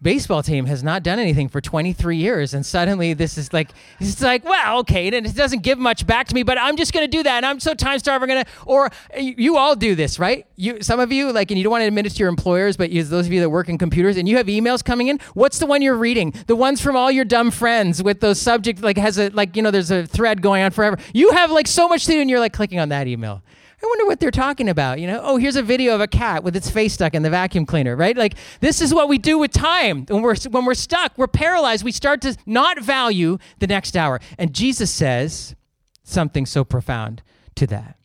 baseball 0.02 0.44
team 0.44 0.66
has 0.66 0.84
not 0.84 1.04
done 1.04 1.20
anything 1.20 1.48
for 1.50 1.62
23 1.62 2.18
years 2.18 2.54
and 2.54 2.66
suddenly 2.66 3.14
this 3.14 3.38
is 3.38 3.52
like 3.52 3.70
it's 4.00 4.22
like 4.22 4.44
well 4.44 4.80
okay 4.80 5.08
and 5.08 5.26
it 5.26 5.36
doesn't 5.36 5.64
give 5.64 5.80
much 5.80 6.06
back 6.06 6.28
to 6.28 6.36
me 6.36 6.44
but 6.44 6.58
i'm 6.58 6.78
just 6.78 6.94
going 6.94 7.04
to 7.04 7.18
do 7.18 7.24
that 7.24 7.38
and 7.38 7.46
i'm 7.46 7.60
so 7.60 7.74
time 7.74 7.98
starved 7.98 8.22
i'm 8.22 8.30
going 8.30 8.44
to 8.44 8.50
or 8.66 8.92
you 9.18 9.58
all 9.58 9.76
do 9.76 9.96
this 9.96 10.18
right? 10.20 10.46
You 10.56 10.82
some 10.82 11.00
of 11.00 11.12
you 11.12 11.32
like 11.32 11.52
and 11.52 11.58
you 11.58 11.64
don't 11.64 11.72
want 11.72 11.82
to 11.84 11.88
admit 11.88 12.06
it 12.06 12.12
to 12.12 12.20
your 12.20 12.30
employers 12.30 12.78
but 12.78 12.90
you, 12.90 13.04
those 13.04 13.28
of 13.28 13.34
you 13.34 13.40
that 13.42 13.50
work 13.50 13.70
in 13.70 13.78
computers 13.78 14.18
and 14.18 14.28
you 14.28 14.38
have 14.38 14.48
emails 14.48 14.84
coming 14.84 15.08
in 15.08 15.20
what's 15.34 15.60
the 15.60 15.66
one 15.66 15.82
you're 15.82 15.96
reading? 15.96 16.34
The 16.48 16.56
ones 16.56 16.82
from 16.82 16.96
all 16.96 17.12
your 17.12 17.26
dumb 17.26 17.52
friends 17.52 18.02
with 18.02 18.20
those 18.20 18.40
subject 18.40 18.82
like 18.82 18.98
has 18.98 19.18
a 19.18 19.30
like 19.30 19.56
you 19.56 19.62
know 19.62 19.72
there's 19.72 19.92
a 19.92 20.06
thread 20.06 20.42
going 20.42 20.64
on 20.64 20.72
forever. 20.72 20.98
You 21.14 21.32
have 21.32 21.52
like 21.52 21.68
so 21.68 21.88
much 21.88 22.06
to 22.06 22.12
do 22.12 22.22
and 22.22 22.30
you're 22.30 22.40
like 22.40 22.54
clicking 22.54 22.80
on 22.80 22.90
that 22.90 23.08
email 23.08 23.42
I 23.82 23.86
wonder 23.86 24.06
what 24.08 24.20
they're 24.20 24.32
talking 24.32 24.70
about. 24.70 25.00
You 25.00 25.06
know, 25.06 25.22
oh, 25.24 25.38
here's 25.38 25.56
a 25.56 25.62
video 25.62 25.94
of 25.94 26.02
a 26.02 26.08
cat 26.08 26.44
with 26.44 26.56
its 26.56 26.70
face 26.70 26.94
stuck 26.94 27.14
in 27.14 27.22
the 27.22 27.30
vacuum 27.30 27.66
cleaner, 27.66 27.96
right? 27.96 28.18
Like 28.18 28.34
this 28.60 28.82
is 28.82 28.94
what 28.94 29.08
we 29.08 29.20
do 29.20 29.38
with 29.38 29.52
time. 29.52 30.06
When 30.08 30.24
we're 30.24 30.36
when 30.50 30.66
we're 30.66 30.74
stuck, 30.74 31.16
we're 31.18 31.28
paralyzed. 31.28 31.84
We 31.84 31.92
start 31.92 32.22
to 32.22 32.36
not 32.48 32.82
value 32.82 33.38
the 33.60 33.68
next 33.68 33.96
hour. 33.96 34.20
And 34.40 34.54
Jesus 34.54 34.90
says 34.90 35.56
something 36.04 36.48
so 36.48 36.64
profound 36.64 37.22
to 37.56 37.68
that. 37.68 37.98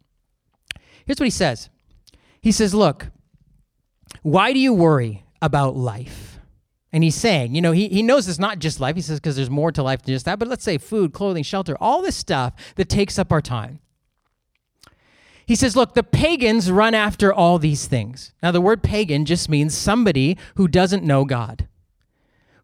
Here's 1.07 1.19
what 1.19 1.27
he 1.27 1.31
says. 1.31 1.71
He 2.43 2.53
says, 2.53 2.75
"Look, 2.75 3.07
why 4.21 4.53
do 4.53 4.59
you 4.59 4.75
worry 4.75 5.25
about 5.41 5.75
life?" 5.75 6.39
And 6.93 7.03
he's 7.03 7.15
saying, 7.15 7.55
you 7.55 7.63
know, 7.63 7.73
he, 7.73 7.89
he 7.89 8.03
knows 8.03 8.29
it's 8.29 8.39
not 8.39 8.59
just 8.59 8.79
life. 8.79 8.97
He 8.97 9.01
says, 9.01 9.19
because 9.19 9.35
there's 9.35 9.49
more 9.49 9.73
to 9.73 9.83
life 9.83 10.03
than 10.03 10.15
just 10.15 10.27
that. 10.27 10.39
But 10.39 10.49
let's 10.49 10.63
say 10.63 10.77
food, 10.77 11.15
clothing, 11.15 11.43
shelter, 11.43 11.75
all 11.81 12.03
this 12.03 12.17
stuff 12.17 12.53
that 12.77 12.91
takes 12.91 13.19
up 13.19 13.33
our 13.33 13.41
time. 13.41 13.81
He 15.53 15.57
says, 15.57 15.77
Look, 15.77 15.93
the 15.93 16.03
pagans 16.03 16.71
run 16.71 16.95
after 16.95 17.31
all 17.31 17.59
these 17.59 17.87
things. 17.87 18.33
Now, 18.43 18.53
the 18.53 18.61
word 18.63 18.83
pagan 18.83 19.27
just 19.27 19.51
means 19.51 19.77
somebody 19.77 20.39
who 20.55 20.67
doesn't 20.67 21.05
know 21.05 21.27
God 21.27 21.69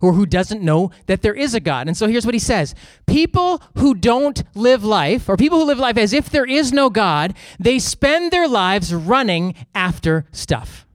or 0.01 0.15
who 0.15 0.25
doesn't 0.25 0.63
know 0.63 0.91
that 1.05 1.21
there 1.21 1.35
is 1.35 1.53
a 1.53 1.61
God. 1.61 1.87
And 1.87 1.95
so 1.95 2.07
here's 2.07 2.25
what 2.25 2.35
he 2.35 2.39
says 2.39 2.75
People 3.07 3.61
who 3.77 3.95
don't 3.95 4.43
live 4.55 4.85
life, 4.85 5.29
or 5.29 5.37
people 5.37 5.59
who 5.59 5.67
live 5.67 5.79
life 5.79 5.99
as 5.99 6.15
if 6.15 6.31
there 6.31 6.47
is 6.47 6.73
no 6.73 6.89
God, 6.89 7.35
they 7.61 7.79
spend 7.79 8.31
their 8.31 8.49
lives 8.49 8.95
running 8.95 9.55
after 9.75 10.25
stuff. 10.33 10.87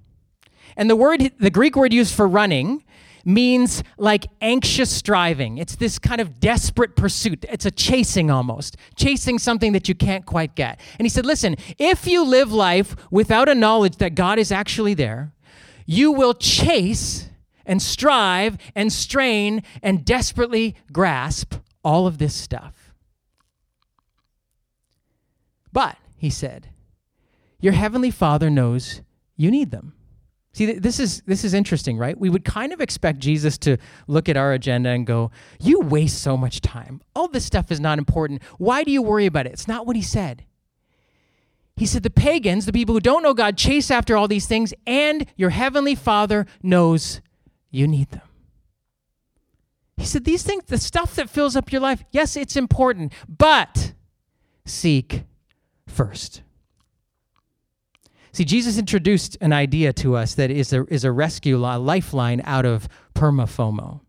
And 0.76 0.90
the 0.90 0.96
word, 0.96 1.32
the 1.38 1.52
Greek 1.52 1.76
word 1.76 1.94
used 1.94 2.16
for 2.16 2.28
running 2.28 2.84
means 3.26 3.84
like 3.98 4.28
anxious 4.42 4.92
striving. 4.92 5.58
It's 5.58 5.76
this 5.76 6.00
kind 6.00 6.20
of 6.20 6.40
desperate 6.40 6.96
pursuit. 6.96 7.46
It's 7.50 7.66
a 7.66 7.72
chasing 7.72 8.30
almost, 8.30 8.78
chasing 8.96 9.40
something 9.40 9.74
that 9.74 9.88
you 9.88 9.96
can't 9.96 10.26
quite 10.26 10.56
get. 10.56 10.80
And 11.00 11.06
he 11.06 11.10
said, 11.10 11.26
Listen, 11.26 11.56
if 11.78 12.06
you 12.06 12.26
live 12.26 12.52
life 12.52 12.96
without 13.12 13.50
a 13.50 13.56
knowledge 13.56 13.98
that 13.98 14.16
God 14.16 14.40
is 14.40 14.52
actually 14.52 14.94
there, 14.94 15.34
you 15.86 16.12
will 16.12 16.34
chase 16.34 17.30
and 17.66 17.82
strive 17.82 18.58
and 18.76 18.92
strain 18.92 19.64
and 19.82 20.06
desperately 20.06 20.76
grasp 20.92 21.56
all 21.84 22.08
of 22.08 22.18
this 22.18 22.34
stuff. 22.34 22.94
But, 25.72 25.98
he 26.18 26.30
said, 26.30 26.70
your 27.60 27.74
heavenly 27.74 28.12
Father 28.12 28.50
knows 28.50 29.02
you 29.36 29.50
need 29.50 29.72
them. 29.72 29.94
See, 30.54 30.74
this 30.74 31.00
is 31.00 31.24
this 31.26 31.44
is 31.44 31.56
interesting, 31.56 31.98
right? 31.98 32.16
We 32.16 32.30
would 32.30 32.46
kind 32.46 32.72
of 32.72 32.80
expect 32.80 33.18
Jesus 33.20 33.58
to 33.60 33.78
look 34.06 34.30
at 34.30 34.38
our 34.38 34.54
agenda 34.54 34.90
and 34.90 35.06
go, 35.06 35.32
"You 35.60 35.80
waste 35.80 36.22
so 36.22 36.38
much 36.38 36.62
time. 36.62 37.02
All 37.16 37.28
this 37.28 37.44
stuff 37.44 37.72
is 37.72 37.80
not 37.80 37.98
important. 37.98 38.44
Why 38.60 38.84
do 38.84 38.92
you 38.92 39.02
worry 39.02 39.26
about 39.26 39.48
it?" 39.48 39.54
It's 39.54 39.68
not 39.68 39.88
what 39.88 39.96
he 39.96 40.04
said. 40.04 40.46
He 41.76 41.88
said 41.88 42.04
the 42.04 42.12
pagans, 42.12 42.68
the 42.68 42.72
people 42.72 42.94
who 42.94 43.02
don't 43.02 43.24
know 43.24 43.34
God, 43.34 43.58
chase 43.58 43.90
after 43.90 44.16
all 44.16 44.28
these 44.28 44.46
things, 44.46 44.76
and 44.86 45.26
your 45.36 45.50
heavenly 45.50 45.96
Father 45.96 46.46
knows 46.62 47.20
you 47.72 47.88
need 47.88 48.12
them. 48.12 48.22
He 49.98 50.06
said 50.06 50.24
these 50.24 50.44
things, 50.44 50.66
the 50.68 50.78
stuff 50.78 51.16
that 51.16 51.32
fills 51.32 51.56
up 51.56 51.72
your 51.72 51.82
life, 51.82 52.04
yes, 52.12 52.38
it's 52.38 52.56
important, 52.56 53.12
but 53.28 53.94
seek 54.66 55.24
first. 55.88 56.43
See, 58.34 58.46
Jesus 58.46 58.80
introduced 58.80 59.38
an 59.42 59.54
idea 59.54 59.94
to 59.94 60.16
us 60.16 60.34
that 60.36 60.50
is 60.50 60.74
a, 60.74 60.86
is 60.88 61.04
a 61.04 61.12
rescue, 61.12 61.58
a 61.58 61.78
lifeline 61.78 62.42
out 62.46 62.66
of 62.66 62.90
permafomo. 63.14 64.02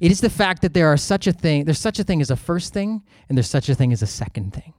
It 0.00 0.10
is 0.10 0.22
the 0.22 0.30
fact 0.30 0.62
that 0.62 0.72
there 0.72 0.88
are 0.88 0.96
such 0.96 1.26
a 1.26 1.32
thing, 1.32 1.66
there's 1.66 1.78
such 1.78 1.98
a 1.98 2.04
thing 2.04 2.22
as 2.22 2.30
a 2.30 2.36
first 2.36 2.72
thing, 2.72 3.02
and 3.28 3.36
there's 3.36 3.50
such 3.50 3.68
a 3.68 3.74
thing 3.74 3.92
as 3.92 4.02
a 4.02 4.06
second 4.06 4.54
thing. 4.54 4.72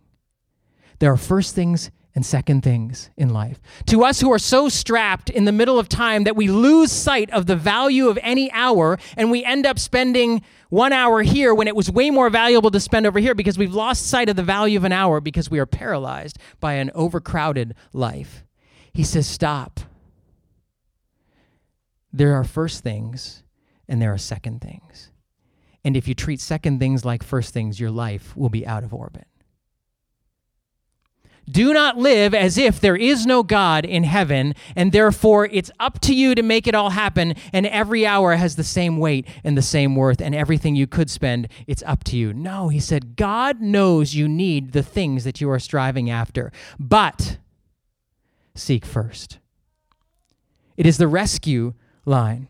There 0.98 1.12
are 1.12 1.18
first 1.18 1.54
things 1.54 1.92
and 2.16 2.26
second 2.26 2.62
things 2.62 3.10
in 3.18 3.30
life. 3.30 3.62
To 3.88 4.04
us 4.04 4.20
who 4.20 4.32
are 4.32 4.40
so 4.40 4.68
strapped 4.68 5.30
in 5.30 5.46
the 5.46 5.52
middle 5.52 5.80
of 5.80 5.88
time 5.88 6.24
that 6.24 6.36
we 6.36 6.48
lose 6.48 6.92
sight 6.92 7.30
of 7.32 7.46
the 7.46 7.56
value 7.56 8.08
of 8.08 8.20
any 8.22 8.52
hour 8.52 9.00
and 9.16 9.32
we 9.32 9.44
end 9.44 9.66
up 9.66 9.80
spending 9.80 10.42
one 10.74 10.92
hour 10.92 11.22
here 11.22 11.54
when 11.54 11.68
it 11.68 11.76
was 11.76 11.92
way 11.92 12.10
more 12.10 12.32
valuable 12.32 12.72
to 12.72 12.80
spend 12.80 13.06
over 13.06 13.20
here 13.20 13.36
because 13.36 13.60
we've 13.60 13.76
lost 13.76 14.08
sight 14.08 14.28
of 14.28 14.36
the 14.36 14.42
value 14.42 14.76
of 14.76 14.84
an 14.84 14.92
hour 14.92 15.22
because 15.22 15.52
we 15.52 15.60
are 15.60 15.68
paralyzed 15.68 16.40
by 16.60 16.74
an 16.74 16.90
overcrowded 16.96 17.76
life. 17.94 18.44
He 18.92 19.04
says, 19.04 19.28
Stop. 19.28 19.82
There 22.12 22.34
are 22.34 22.44
first 22.44 22.84
things 22.84 23.44
and 23.88 24.02
there 24.02 24.12
are 24.12 24.18
second 24.18 24.62
things. 24.62 25.12
And 25.86 25.96
if 25.96 26.08
you 26.08 26.16
treat 26.16 26.40
second 26.40 26.80
things 26.80 27.06
like 27.06 27.22
first 27.22 27.54
things, 27.54 27.80
your 27.80 27.92
life 27.92 28.36
will 28.36 28.50
be 28.50 28.66
out 28.66 28.84
of 28.84 28.96
orbit. 28.96 29.28
Do 31.50 31.74
not 31.74 31.98
live 31.98 32.34
as 32.34 32.58
if 32.58 32.80
there 32.80 32.96
is 32.96 33.26
no 33.26 33.44
God 33.44 33.84
in 33.84 34.04
heaven, 34.04 34.56
and 34.76 34.92
therefore 34.92 35.46
it's 35.52 35.72
up 35.80 36.00
to 36.02 36.16
you 36.16 36.36
to 36.36 36.42
make 36.42 36.68
it 36.68 36.76
all 36.76 36.92
happen, 36.92 37.36
and 37.52 37.66
every 37.66 38.06
hour 38.06 38.36
has 38.36 38.56
the 38.56 38.64
same 38.64 38.98
weight 38.98 39.28
and 39.44 39.58
the 39.58 39.62
same 39.62 39.96
worth, 39.96 40.22
and 40.22 40.34
everything 40.34 40.76
you 40.76 40.88
could 40.88 41.10
spend, 41.10 41.50
it's 41.68 41.84
up 41.84 42.04
to 42.06 42.18
you. 42.18 42.34
No, 42.34 42.70
he 42.70 42.80
said, 42.80 43.18
God 43.18 43.60
knows 43.60 44.16
you 44.16 44.28
need 44.28 44.72
the 44.72 44.84
things 44.84 45.26
that 45.26 45.42
you 45.42 45.50
are 45.50 45.60
striving 45.60 46.10
after, 46.10 46.52
but 46.80 47.38
seek 48.56 48.86
first. 48.86 49.40
It 50.78 50.86
is 50.86 50.98
the 50.98 51.08
rescue 51.08 51.74
line. 52.06 52.48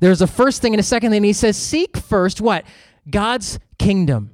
There's 0.00 0.20
a 0.20 0.26
first 0.26 0.60
thing 0.60 0.74
and 0.74 0.80
a 0.80 0.84
second 0.84 1.10
thing. 1.10 1.24
He 1.24 1.32
says, 1.32 1.56
Seek 1.56 1.96
first 1.96 2.40
what? 2.40 2.64
God's 3.08 3.58
kingdom. 3.78 4.30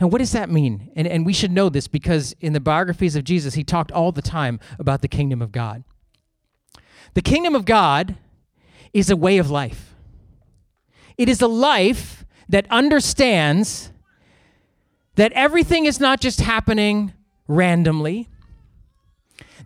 Now, 0.00 0.08
what 0.08 0.18
does 0.18 0.32
that 0.32 0.50
mean? 0.50 0.90
And, 0.96 1.06
and 1.06 1.24
we 1.24 1.32
should 1.32 1.52
know 1.52 1.68
this 1.68 1.86
because 1.86 2.34
in 2.40 2.52
the 2.52 2.60
biographies 2.60 3.14
of 3.14 3.24
Jesus, 3.24 3.54
he 3.54 3.62
talked 3.62 3.92
all 3.92 4.10
the 4.10 4.22
time 4.22 4.58
about 4.78 5.02
the 5.02 5.08
kingdom 5.08 5.40
of 5.40 5.52
God. 5.52 5.84
The 7.14 7.22
kingdom 7.22 7.54
of 7.54 7.64
God 7.64 8.16
is 8.92 9.08
a 9.08 9.16
way 9.16 9.38
of 9.38 9.50
life, 9.50 9.94
it 11.16 11.28
is 11.28 11.40
a 11.40 11.48
life 11.48 12.24
that 12.48 12.66
understands 12.70 13.90
that 15.14 15.32
everything 15.32 15.86
is 15.86 16.00
not 16.00 16.20
just 16.20 16.40
happening 16.40 17.12
randomly, 17.46 18.28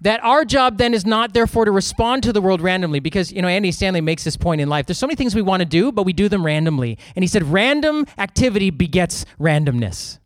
that 0.00 0.22
our 0.22 0.44
job 0.44 0.78
then 0.78 0.94
is 0.94 1.04
not 1.04 1.34
therefore 1.34 1.64
to 1.64 1.70
respond 1.70 2.22
to 2.22 2.32
the 2.32 2.40
world 2.40 2.60
randomly 2.60 3.00
because 3.00 3.32
you 3.32 3.42
know 3.42 3.48
Andy 3.48 3.72
Stanley 3.72 4.00
makes 4.00 4.24
this 4.24 4.36
point 4.36 4.60
in 4.60 4.68
life. 4.68 4.86
There's 4.86 4.98
so 4.98 5.06
many 5.06 5.16
things 5.16 5.34
we 5.34 5.42
want 5.42 5.60
to 5.60 5.66
do 5.66 5.92
but 5.92 6.04
we 6.04 6.12
do 6.12 6.28
them 6.28 6.44
randomly. 6.44 6.98
And 7.16 7.22
he 7.22 7.26
said 7.26 7.42
random 7.44 8.06
activity 8.16 8.70
begets 8.70 9.24
randomness. 9.40 10.18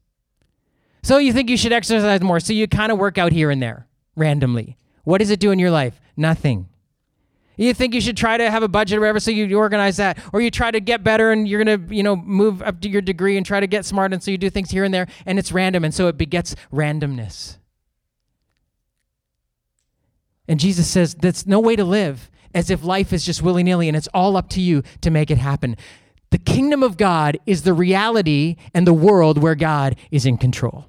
So 1.02 1.18
you 1.18 1.32
think 1.32 1.50
you 1.50 1.56
should 1.56 1.72
exercise 1.72 2.20
more. 2.20 2.40
So 2.40 2.52
you 2.52 2.68
kind 2.68 2.92
of 2.92 2.98
work 2.98 3.18
out 3.18 3.32
here 3.32 3.50
and 3.50 3.60
there 3.60 3.88
randomly. 4.14 4.76
What 5.04 5.18
does 5.18 5.30
it 5.30 5.40
do 5.40 5.50
in 5.50 5.58
your 5.58 5.70
life? 5.70 6.00
Nothing. 6.16 6.68
You 7.56 7.74
think 7.74 7.94
you 7.94 8.00
should 8.00 8.16
try 8.16 8.36
to 8.38 8.50
have 8.50 8.62
a 8.62 8.68
budget 8.68 8.98
or 8.98 9.00
whatever, 9.00 9.20
so 9.20 9.30
you 9.30 9.58
organize 9.58 9.98
that, 9.98 10.18
or 10.32 10.40
you 10.40 10.50
try 10.50 10.70
to 10.70 10.80
get 10.80 11.04
better 11.04 11.32
and 11.32 11.46
you're 11.46 11.62
gonna, 11.62 11.94
you 11.94 12.02
know, 12.02 12.16
move 12.16 12.62
up 12.62 12.80
to 12.80 12.88
your 12.88 13.02
degree 13.02 13.36
and 13.36 13.44
try 13.44 13.60
to 13.60 13.66
get 13.66 13.84
smart, 13.84 14.12
and 14.12 14.22
so 14.22 14.30
you 14.30 14.38
do 14.38 14.48
things 14.48 14.70
here 14.70 14.84
and 14.84 14.94
there, 14.94 15.06
and 15.26 15.38
it's 15.38 15.52
random, 15.52 15.84
and 15.84 15.92
so 15.92 16.08
it 16.08 16.16
begets 16.16 16.56
randomness. 16.72 17.58
And 20.48 20.58
Jesus 20.58 20.88
says 20.88 21.14
that's 21.14 21.46
no 21.46 21.60
way 21.60 21.76
to 21.76 21.84
live 21.84 22.30
as 22.54 22.70
if 22.70 22.84
life 22.84 23.12
is 23.12 23.24
just 23.24 23.42
willy 23.42 23.62
nilly 23.62 23.88
and 23.88 23.96
it's 23.96 24.08
all 24.08 24.36
up 24.36 24.48
to 24.50 24.60
you 24.60 24.82
to 25.00 25.10
make 25.10 25.30
it 25.30 25.38
happen. 25.38 25.76
The 26.30 26.38
kingdom 26.38 26.82
of 26.82 26.96
God 26.96 27.38
is 27.46 27.62
the 27.62 27.74
reality 27.74 28.56
and 28.74 28.86
the 28.86 28.92
world 28.92 29.38
where 29.38 29.54
God 29.54 29.96
is 30.10 30.26
in 30.26 30.38
control. 30.38 30.86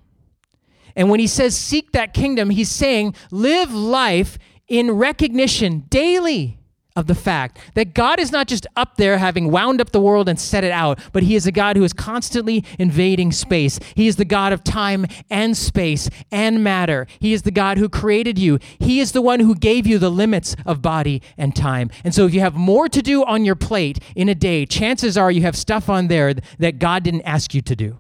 And 0.96 1.10
when 1.10 1.20
he 1.20 1.28
says 1.28 1.58
seek 1.58 1.92
that 1.92 2.14
kingdom, 2.14 2.50
he's 2.50 2.72
saying 2.72 3.16
live 3.32 3.74
life 3.74 4.38
in 4.68 4.92
recognition 4.92 5.80
daily 5.90 6.60
of 6.96 7.08
the 7.08 7.16
fact 7.16 7.60
that 7.74 7.94
God 7.94 8.20
is 8.20 8.32
not 8.32 8.48
just 8.48 8.68
up 8.76 8.98
there 8.98 9.18
having 9.18 9.50
wound 9.52 9.82
up 9.82 9.92
the 9.92 10.02
world 10.02 10.30
and 10.30 10.40
set 10.40 10.64
it 10.64 10.72
out, 10.72 11.00
but 11.12 11.24
He 11.24 11.36
is 11.36 11.48
a 11.48 11.52
God 11.52 11.76
who 11.76 11.84
is 11.84 11.94
constantly 11.94 12.64
invading 12.78 13.32
space. 13.32 13.80
He 13.96 14.08
is 14.08 14.18
the 14.18 14.26
God 14.26 14.54
of 14.54 14.64
time 14.64 15.06
and 15.30 15.58
space 15.58 16.10
and 16.32 16.64
matter. 16.64 17.08
He 17.20 17.34
is 17.34 17.42
the 17.42 17.52
God 17.52 17.78
who 17.78 17.90
created 17.90 18.38
you. 18.38 18.60
He 18.80 19.00
is 19.00 19.12
the 19.12 19.22
one 19.22 19.40
who 19.40 19.56
gave 19.56 19.88
you 19.88 19.98
the 19.98 20.12
limits 20.12 20.56
of 20.66 20.82
body 20.82 21.22
and 21.38 21.56
time. 21.56 21.90
And 22.04 22.14
so 22.14 22.26
if 22.26 22.34
you 22.34 22.42
have 22.42 22.56
more 22.56 22.88
to 22.90 23.02
do 23.02 23.24
on 23.26 23.44
your 23.44 23.56
plate 23.56 24.00
in 24.16 24.30
a 24.30 24.36
day, 24.36 24.66
chances 24.66 25.18
are 25.18 25.32
you 25.32 25.42
have 25.42 25.56
stuff 25.56 25.90
on 25.90 26.08
there 26.08 26.34
that 26.60 26.80
God 26.80 27.04
didn't 27.04 27.24
ask 27.24 27.54
you 27.54 27.62
to 27.62 27.76
do. 27.76 28.00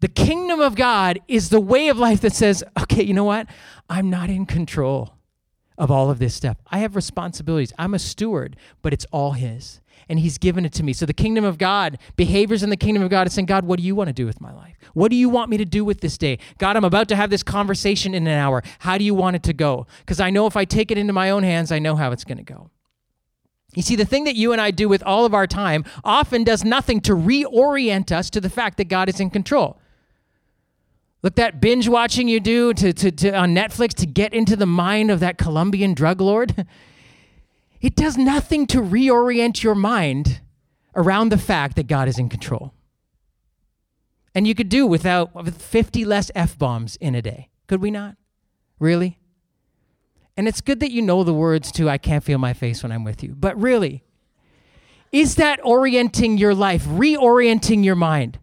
The 0.00 0.08
kingdom 0.08 0.60
of 0.60 0.76
God 0.76 1.18
is 1.26 1.48
the 1.50 1.60
way 1.60 1.88
of 1.88 1.98
life 1.98 2.20
that 2.20 2.32
says, 2.32 2.62
okay, 2.80 3.02
you 3.02 3.12
know 3.12 3.24
what? 3.24 3.48
I'm 3.90 4.08
not 4.08 4.30
in 4.30 4.46
control 4.46 5.17
of 5.78 5.90
all 5.90 6.10
of 6.10 6.18
this 6.18 6.34
stuff. 6.34 6.58
I 6.70 6.78
have 6.80 6.96
responsibilities. 6.96 7.72
I'm 7.78 7.94
a 7.94 7.98
steward, 7.98 8.56
but 8.82 8.92
it's 8.92 9.06
all 9.12 9.32
His. 9.32 9.80
And 10.08 10.18
He's 10.18 10.36
given 10.36 10.64
it 10.64 10.72
to 10.74 10.82
me. 10.82 10.92
So 10.92 11.06
the 11.06 11.12
kingdom 11.12 11.44
of 11.44 11.56
God, 11.56 11.98
behaviors 12.16 12.62
in 12.62 12.70
the 12.70 12.76
kingdom 12.76 13.02
of 13.02 13.10
God 13.10 13.26
is 13.26 13.32
saying, 13.32 13.46
God, 13.46 13.64
what 13.64 13.78
do 13.78 13.84
you 13.84 13.94
want 13.94 14.08
to 14.08 14.12
do 14.12 14.26
with 14.26 14.40
my 14.40 14.52
life? 14.52 14.76
What 14.92 15.10
do 15.10 15.16
you 15.16 15.28
want 15.28 15.50
me 15.50 15.56
to 15.56 15.64
do 15.64 15.84
with 15.84 16.00
this 16.00 16.18
day? 16.18 16.38
God, 16.58 16.76
I'm 16.76 16.84
about 16.84 17.08
to 17.08 17.16
have 17.16 17.30
this 17.30 17.42
conversation 17.42 18.14
in 18.14 18.26
an 18.26 18.38
hour. 18.38 18.62
How 18.80 18.98
do 18.98 19.04
you 19.04 19.14
want 19.14 19.36
it 19.36 19.42
to 19.44 19.52
go? 19.52 19.86
Because 20.00 20.20
I 20.20 20.30
know 20.30 20.46
if 20.46 20.56
I 20.56 20.64
take 20.64 20.90
it 20.90 20.98
into 20.98 21.12
my 21.12 21.30
own 21.30 21.44
hands, 21.44 21.70
I 21.70 21.78
know 21.78 21.94
how 21.94 22.10
it's 22.10 22.24
going 22.24 22.38
to 22.38 22.44
go. 22.44 22.70
You 23.74 23.82
see, 23.82 23.96
the 23.96 24.06
thing 24.06 24.24
that 24.24 24.34
you 24.34 24.52
and 24.52 24.60
I 24.60 24.70
do 24.70 24.88
with 24.88 25.02
all 25.04 25.24
of 25.24 25.34
our 25.34 25.46
time 25.46 25.84
often 26.02 26.42
does 26.42 26.64
nothing 26.64 27.00
to 27.02 27.12
reorient 27.12 28.10
us 28.10 28.30
to 28.30 28.40
the 28.40 28.50
fact 28.50 28.78
that 28.78 28.88
God 28.88 29.08
is 29.08 29.20
in 29.20 29.30
control. 29.30 29.78
Look, 31.22 31.34
that 31.34 31.60
binge 31.60 31.88
watching 31.88 32.28
you 32.28 32.38
do 32.38 32.72
to, 32.74 32.92
to, 32.92 33.10
to, 33.10 33.34
on 33.34 33.54
Netflix 33.54 33.94
to 33.94 34.06
get 34.06 34.32
into 34.32 34.54
the 34.54 34.66
mind 34.66 35.10
of 35.10 35.20
that 35.20 35.36
Colombian 35.36 35.94
drug 35.94 36.20
lord, 36.20 36.66
it 37.80 37.96
does 37.96 38.16
nothing 38.16 38.66
to 38.68 38.78
reorient 38.78 39.62
your 39.62 39.74
mind 39.74 40.40
around 40.94 41.30
the 41.30 41.38
fact 41.38 41.76
that 41.76 41.86
God 41.86 42.08
is 42.08 42.18
in 42.18 42.28
control. 42.28 42.72
And 44.34 44.46
you 44.46 44.54
could 44.54 44.68
do 44.68 44.86
without 44.86 45.48
50 45.52 46.04
less 46.04 46.30
F 46.34 46.56
bombs 46.56 46.96
in 46.96 47.14
a 47.14 47.22
day. 47.22 47.48
Could 47.66 47.82
we 47.82 47.90
not? 47.90 48.16
Really? 48.78 49.18
And 50.36 50.46
it's 50.46 50.60
good 50.60 50.78
that 50.80 50.92
you 50.92 51.02
know 51.02 51.24
the 51.24 51.34
words 51.34 51.72
to 51.72 51.88
I 51.88 51.98
can't 51.98 52.22
feel 52.22 52.38
my 52.38 52.52
face 52.52 52.84
when 52.84 52.92
I'm 52.92 53.02
with 53.02 53.24
you. 53.24 53.34
But 53.34 53.60
really, 53.60 54.04
is 55.10 55.34
that 55.34 55.58
orienting 55.64 56.38
your 56.38 56.54
life, 56.54 56.84
reorienting 56.84 57.84
your 57.84 57.96
mind? 57.96 58.38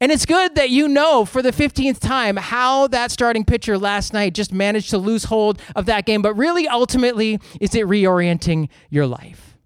And 0.00 0.12
it's 0.12 0.26
good 0.26 0.54
that 0.54 0.70
you 0.70 0.86
know 0.86 1.24
for 1.24 1.42
the 1.42 1.50
15th 1.50 1.98
time 1.98 2.36
how 2.36 2.86
that 2.88 3.10
starting 3.10 3.44
pitcher 3.44 3.76
last 3.76 4.12
night 4.12 4.32
just 4.32 4.52
managed 4.52 4.90
to 4.90 4.98
lose 4.98 5.24
hold 5.24 5.60
of 5.74 5.86
that 5.86 6.06
game. 6.06 6.22
But 6.22 6.34
really, 6.34 6.68
ultimately, 6.68 7.40
is 7.60 7.74
it 7.74 7.86
reorienting 7.86 8.68
your 8.90 9.06
life? 9.06 9.56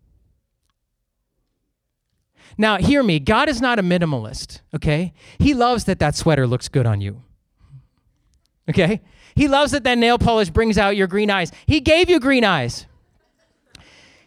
Now, 2.56 2.78
hear 2.78 3.02
me. 3.02 3.18
God 3.18 3.48
is 3.48 3.60
not 3.60 3.78
a 3.78 3.82
minimalist, 3.82 4.60
okay? 4.74 5.12
He 5.38 5.54
loves 5.54 5.84
that 5.84 5.98
that 5.98 6.14
sweater 6.14 6.46
looks 6.46 6.68
good 6.68 6.86
on 6.86 7.00
you, 7.00 7.22
okay? 8.68 9.00
He 9.34 9.48
loves 9.48 9.72
that 9.72 9.84
that 9.84 9.98
nail 9.98 10.18
polish 10.18 10.50
brings 10.50 10.78
out 10.78 10.96
your 10.96 11.06
green 11.06 11.30
eyes. 11.30 11.50
He 11.66 11.80
gave 11.80 12.10
you 12.10 12.20
green 12.20 12.44
eyes. 12.44 12.86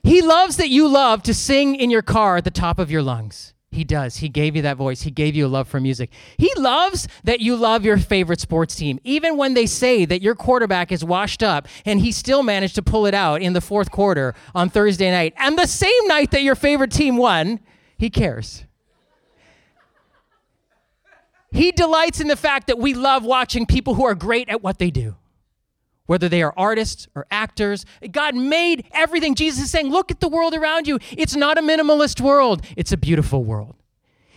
He 0.03 0.21
loves 0.21 0.57
that 0.57 0.69
you 0.69 0.87
love 0.87 1.23
to 1.23 1.33
sing 1.33 1.75
in 1.75 1.89
your 1.89 2.03
car 2.03 2.37
at 2.37 2.43
the 2.43 2.51
top 2.51 2.77
of 2.77 2.91
your 2.91 3.01
lungs. 3.01 3.54
He 3.75 3.83
does. 3.83 4.17
He 4.17 4.29
gave 4.29 4.55
you 4.55 4.61
that 4.61 4.77
voice. 4.77 5.01
He 5.01 5.11
gave 5.11 5.35
you 5.35 5.45
a 5.45 5.49
love 5.49 5.67
for 5.67 5.81
music. 5.81 6.09
He 6.37 6.49
loves 6.57 7.09
that 7.25 7.41
you 7.41 7.57
love 7.57 7.83
your 7.83 7.97
favorite 7.97 8.39
sports 8.39 8.73
team. 8.75 8.99
Even 9.03 9.35
when 9.35 9.53
they 9.53 9.65
say 9.65 10.05
that 10.05 10.21
your 10.21 10.33
quarterback 10.33 10.93
is 10.93 11.03
washed 11.03 11.43
up 11.43 11.67
and 11.85 11.99
he 11.99 12.13
still 12.13 12.41
managed 12.41 12.75
to 12.75 12.81
pull 12.81 13.05
it 13.05 13.13
out 13.13 13.41
in 13.41 13.51
the 13.51 13.59
fourth 13.59 13.91
quarter 13.91 14.33
on 14.55 14.69
Thursday 14.69 15.11
night 15.11 15.33
and 15.37 15.59
the 15.59 15.67
same 15.67 16.07
night 16.07 16.31
that 16.31 16.41
your 16.41 16.55
favorite 16.55 16.91
team 16.91 17.17
won, 17.17 17.59
he 17.97 18.09
cares. 18.09 18.63
He 21.51 21.71
delights 21.73 22.21
in 22.21 22.29
the 22.29 22.37
fact 22.37 22.67
that 22.67 22.79
we 22.79 22.93
love 22.93 23.25
watching 23.25 23.65
people 23.65 23.95
who 23.95 24.05
are 24.05 24.15
great 24.15 24.47
at 24.47 24.63
what 24.63 24.79
they 24.79 24.89
do 24.89 25.15
whether 26.05 26.29
they 26.29 26.41
are 26.41 26.53
artists 26.55 27.07
or 27.15 27.25
actors. 27.31 27.85
God 28.11 28.35
made 28.35 28.87
everything. 28.91 29.35
Jesus 29.35 29.65
is 29.65 29.71
saying, 29.71 29.89
look 29.89 30.11
at 30.11 30.19
the 30.19 30.27
world 30.27 30.53
around 30.53 30.87
you. 30.87 30.99
It's 31.11 31.35
not 31.35 31.57
a 31.57 31.61
minimalist 31.61 32.21
world, 32.21 32.65
it's 32.75 32.91
a 32.91 32.97
beautiful 32.97 33.43
world. 33.43 33.75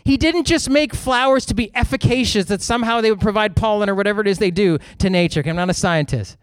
He 0.04 0.16
didn't 0.16 0.44
just 0.44 0.70
make 0.70 0.94
flowers 0.94 1.44
to 1.46 1.54
be 1.54 1.70
efficacious, 1.76 2.46
that 2.46 2.62
somehow 2.62 3.02
they 3.02 3.11
would 3.11 3.20
provide 3.20 3.54
pollen 3.54 3.90
or 3.90 3.94
whatever 3.94 4.22
it 4.22 4.26
is 4.26 4.38
they 4.38 4.50
do 4.50 4.78
to 4.98 5.11
nature. 5.11 5.42
I'm 5.44 5.57
not 5.57 5.68
a 5.68 5.74
scientist. 5.74 6.38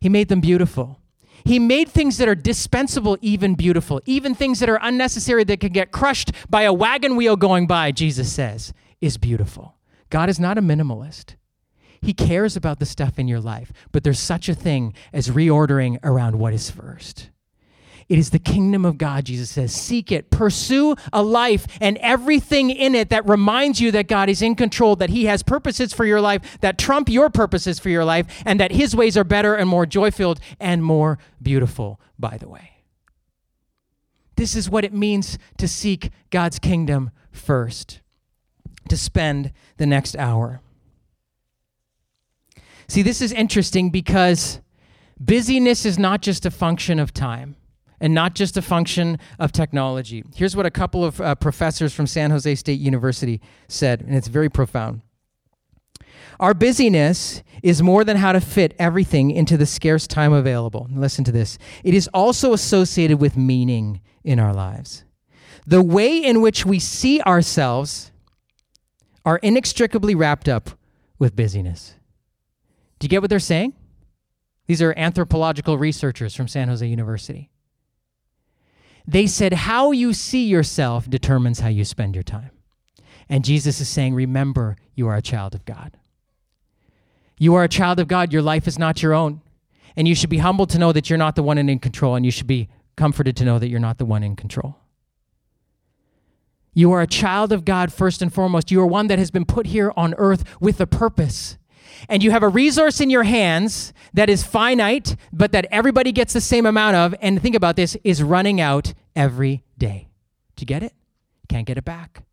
He 0.00 0.08
made 0.08 0.28
them 0.28 0.40
beautiful. 0.40 1.00
He 1.44 1.58
made 1.58 1.88
things 1.88 2.18
that 2.18 2.28
are 2.28 2.36
dispensable 2.36 3.18
even 3.20 3.54
beautiful, 3.54 4.00
even 4.06 4.36
things 4.36 4.60
that 4.60 4.68
are 4.68 4.78
unnecessary 4.82 5.42
that 5.44 5.58
can 5.58 5.72
get 5.72 5.90
crushed 5.90 6.30
by 6.48 6.62
a 6.62 6.72
wagon 6.72 7.16
wheel 7.16 7.36
going 7.36 7.66
by, 7.66 7.90
Jesus 7.90 8.32
says, 8.32 8.72
is 9.00 9.16
beautiful. 9.16 9.74
God 10.10 10.28
is 10.28 10.38
not 10.38 10.56
a 10.56 10.62
minimalist. 10.62 11.34
He 12.00 12.14
cares 12.14 12.56
about 12.56 12.78
the 12.78 12.86
stuff 12.86 13.18
in 13.18 13.28
your 13.28 13.40
life, 13.40 13.72
but 13.92 14.04
there's 14.04 14.18
such 14.18 14.48
a 14.48 14.54
thing 14.54 14.94
as 15.12 15.28
reordering 15.28 15.98
around 16.02 16.38
what 16.38 16.54
is 16.54 16.70
first. 16.70 17.30
It 18.08 18.18
is 18.18 18.30
the 18.30 18.38
kingdom 18.38 18.86
of 18.86 18.96
God, 18.96 19.26
Jesus 19.26 19.50
says. 19.50 19.72
Seek 19.72 20.10
it, 20.10 20.30
pursue 20.30 20.96
a 21.12 21.22
life 21.22 21.66
and 21.78 21.98
everything 21.98 22.70
in 22.70 22.94
it 22.94 23.10
that 23.10 23.28
reminds 23.28 23.80
you 23.80 23.90
that 23.92 24.08
God 24.08 24.30
is 24.30 24.40
in 24.40 24.54
control, 24.54 24.96
that 24.96 25.10
He 25.10 25.26
has 25.26 25.42
purposes 25.42 25.92
for 25.92 26.06
your 26.06 26.20
life 26.20 26.58
that 26.60 26.78
trump 26.78 27.10
your 27.10 27.28
purposes 27.28 27.78
for 27.78 27.90
your 27.90 28.04
life, 28.04 28.42
and 28.46 28.58
that 28.60 28.72
His 28.72 28.96
ways 28.96 29.16
are 29.16 29.24
better 29.24 29.54
and 29.54 29.68
more 29.68 29.84
joy 29.84 30.10
filled 30.10 30.40
and 30.58 30.82
more 30.82 31.18
beautiful, 31.42 32.00
by 32.18 32.38
the 32.38 32.48
way. 32.48 32.70
This 34.36 34.54
is 34.54 34.70
what 34.70 34.84
it 34.84 34.94
means 34.94 35.36
to 35.58 35.68
seek 35.68 36.10
God's 36.30 36.58
kingdom 36.58 37.10
first, 37.30 38.00
to 38.88 38.96
spend 38.96 39.52
the 39.76 39.86
next 39.86 40.16
hour. 40.16 40.62
See, 42.88 43.02
this 43.02 43.20
is 43.20 43.32
interesting 43.32 43.90
because 43.90 44.60
busyness 45.20 45.84
is 45.84 45.98
not 45.98 46.22
just 46.22 46.46
a 46.46 46.50
function 46.50 46.98
of 46.98 47.12
time 47.12 47.56
and 48.00 48.14
not 48.14 48.34
just 48.34 48.56
a 48.56 48.62
function 48.62 49.18
of 49.38 49.52
technology. 49.52 50.24
Here's 50.34 50.56
what 50.56 50.64
a 50.64 50.70
couple 50.70 51.04
of 51.04 51.20
uh, 51.20 51.34
professors 51.34 51.92
from 51.92 52.06
San 52.06 52.30
Jose 52.30 52.54
State 52.54 52.80
University 52.80 53.40
said, 53.66 54.00
and 54.00 54.14
it's 54.14 54.28
very 54.28 54.48
profound. 54.48 55.02
Our 56.40 56.54
busyness 56.54 57.42
is 57.62 57.82
more 57.82 58.04
than 58.04 58.16
how 58.16 58.32
to 58.32 58.40
fit 58.40 58.74
everything 58.78 59.32
into 59.32 59.56
the 59.56 59.66
scarce 59.66 60.06
time 60.06 60.32
available. 60.32 60.88
Listen 60.92 61.24
to 61.24 61.32
this. 61.32 61.58
It 61.82 61.94
is 61.94 62.08
also 62.14 62.52
associated 62.52 63.20
with 63.20 63.36
meaning 63.36 64.00
in 64.22 64.38
our 64.38 64.54
lives. 64.54 65.04
The 65.66 65.82
way 65.82 66.16
in 66.16 66.40
which 66.40 66.64
we 66.64 66.78
see 66.78 67.20
ourselves 67.22 68.12
are 69.24 69.38
inextricably 69.38 70.14
wrapped 70.14 70.48
up 70.48 70.70
with 71.18 71.34
busyness. 71.34 71.97
Do 72.98 73.04
you 73.04 73.08
get 73.08 73.20
what 73.20 73.30
they're 73.30 73.38
saying? 73.38 73.74
These 74.66 74.82
are 74.82 74.94
anthropological 74.96 75.78
researchers 75.78 76.34
from 76.34 76.48
San 76.48 76.68
Jose 76.68 76.86
University. 76.86 77.50
They 79.06 79.26
said, 79.26 79.54
How 79.54 79.92
you 79.92 80.12
see 80.12 80.46
yourself 80.46 81.08
determines 81.08 81.60
how 81.60 81.68
you 81.68 81.84
spend 81.84 82.14
your 82.14 82.22
time. 82.22 82.50
And 83.28 83.44
Jesus 83.44 83.80
is 83.80 83.88
saying, 83.88 84.14
Remember, 84.14 84.76
you 84.94 85.08
are 85.08 85.16
a 85.16 85.22
child 85.22 85.54
of 85.54 85.64
God. 85.64 85.96
You 87.38 87.54
are 87.54 87.64
a 87.64 87.68
child 87.68 88.00
of 88.00 88.08
God. 88.08 88.32
Your 88.32 88.42
life 88.42 88.68
is 88.68 88.78
not 88.78 89.02
your 89.02 89.14
own. 89.14 89.40
And 89.96 90.06
you 90.06 90.14
should 90.14 90.30
be 90.30 90.38
humbled 90.38 90.70
to 90.70 90.78
know 90.78 90.92
that 90.92 91.08
you're 91.08 91.18
not 91.18 91.36
the 91.36 91.42
one 91.42 91.56
in 91.56 91.78
control, 91.78 92.14
and 92.14 92.24
you 92.24 92.30
should 92.30 92.46
be 92.46 92.68
comforted 92.96 93.36
to 93.36 93.44
know 93.44 93.58
that 93.58 93.68
you're 93.68 93.80
not 93.80 93.98
the 93.98 94.04
one 94.04 94.22
in 94.22 94.36
control. 94.36 94.76
You 96.74 96.92
are 96.92 97.00
a 97.00 97.06
child 97.06 97.52
of 97.52 97.64
God 97.64 97.92
first 97.92 98.20
and 98.22 98.32
foremost. 98.32 98.70
You 98.70 98.80
are 98.80 98.86
one 98.86 99.06
that 99.06 99.18
has 99.18 99.30
been 99.30 99.44
put 99.44 99.66
here 99.66 99.92
on 99.96 100.14
earth 100.18 100.44
with 100.60 100.80
a 100.80 100.86
purpose. 100.86 101.58
And 102.08 102.22
you 102.22 102.30
have 102.30 102.42
a 102.42 102.48
resource 102.48 103.00
in 103.00 103.10
your 103.10 103.24
hands 103.24 103.92
that 104.14 104.30
is 104.30 104.42
finite, 104.42 105.16
but 105.32 105.52
that 105.52 105.66
everybody 105.70 106.12
gets 106.12 106.32
the 106.32 106.40
same 106.40 106.66
amount 106.66 106.96
of, 106.96 107.14
and 107.20 107.40
think 107.40 107.54
about 107.54 107.76
this, 107.76 107.96
is 108.04 108.22
running 108.22 108.60
out 108.60 108.94
every 109.16 109.64
day. 109.76 110.08
Do 110.56 110.62
you 110.62 110.66
get 110.66 110.82
it? 110.82 110.92
Can't 111.48 111.66
get 111.66 111.78
it 111.78 111.84
back. 111.84 112.24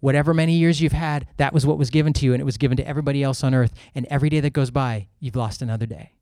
Whatever 0.00 0.34
many 0.34 0.54
years 0.54 0.80
you've 0.80 0.92
had, 0.92 1.28
that 1.36 1.52
was 1.52 1.64
what 1.64 1.78
was 1.78 1.90
given 1.90 2.12
to 2.14 2.26
you, 2.26 2.32
and 2.32 2.40
it 2.40 2.44
was 2.44 2.56
given 2.56 2.76
to 2.76 2.86
everybody 2.86 3.22
else 3.22 3.44
on 3.44 3.54
earth. 3.54 3.72
And 3.94 4.04
every 4.06 4.28
day 4.28 4.40
that 4.40 4.52
goes 4.52 4.70
by, 4.70 5.06
you've 5.20 5.36
lost 5.36 5.62
another 5.62 5.86
day. 5.86 6.12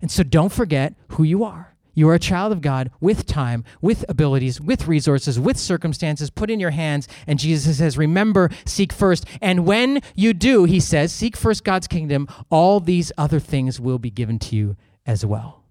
And 0.00 0.10
so 0.10 0.22
don't 0.22 0.50
forget 0.50 0.94
who 1.08 1.22
you 1.22 1.44
are. 1.44 1.69
You 1.94 2.08
are 2.08 2.14
a 2.14 2.20
child 2.20 2.52
of 2.52 2.60
God 2.60 2.90
with 3.00 3.26
time, 3.26 3.64
with 3.80 4.04
abilities, 4.08 4.60
with 4.60 4.86
resources, 4.86 5.38
with 5.38 5.56
circumstances 5.56 6.30
put 6.30 6.50
in 6.50 6.60
your 6.60 6.70
hands. 6.70 7.08
And 7.26 7.38
Jesus 7.38 7.78
says, 7.78 7.98
Remember, 7.98 8.50
seek 8.64 8.92
first. 8.92 9.24
And 9.40 9.66
when 9.66 10.00
you 10.14 10.32
do, 10.32 10.64
he 10.64 10.80
says, 10.80 11.12
Seek 11.12 11.36
first 11.36 11.64
God's 11.64 11.86
kingdom, 11.86 12.28
all 12.50 12.80
these 12.80 13.12
other 13.18 13.40
things 13.40 13.80
will 13.80 13.98
be 13.98 14.10
given 14.10 14.38
to 14.40 14.56
you 14.56 14.76
as 15.06 15.24
well. 15.24 15.64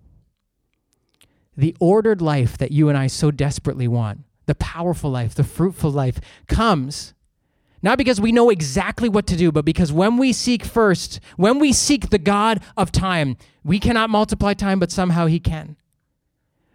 The 1.56 1.76
ordered 1.80 2.22
life 2.22 2.58
that 2.58 2.72
you 2.72 2.90
and 2.90 2.98
I 2.98 3.08
so 3.08 3.32
desperately 3.32 3.88
want 3.88 4.22
the 4.46 4.56
powerful 4.56 5.12
life, 5.12 5.36
the 5.36 5.44
fruitful 5.44 5.92
life 5.92 6.20
comes 6.48 7.14
not 7.82 7.98
because 7.98 8.20
we 8.20 8.32
know 8.32 8.50
exactly 8.50 9.08
what 9.08 9.26
to 9.28 9.38
do, 9.38 9.52
but 9.52 9.64
because 9.64 9.92
when 9.92 10.18
we 10.18 10.34
seek 10.34 10.66
first, 10.66 11.20
when 11.38 11.60
we 11.60 11.72
seek 11.72 12.10
the 12.10 12.18
God 12.18 12.62
of 12.76 12.92
time, 12.92 13.38
we 13.64 13.80
cannot 13.80 14.10
multiply 14.10 14.54
time, 14.54 14.80
but 14.80 14.92
somehow 14.92 15.28
He 15.28 15.40
can. 15.40 15.78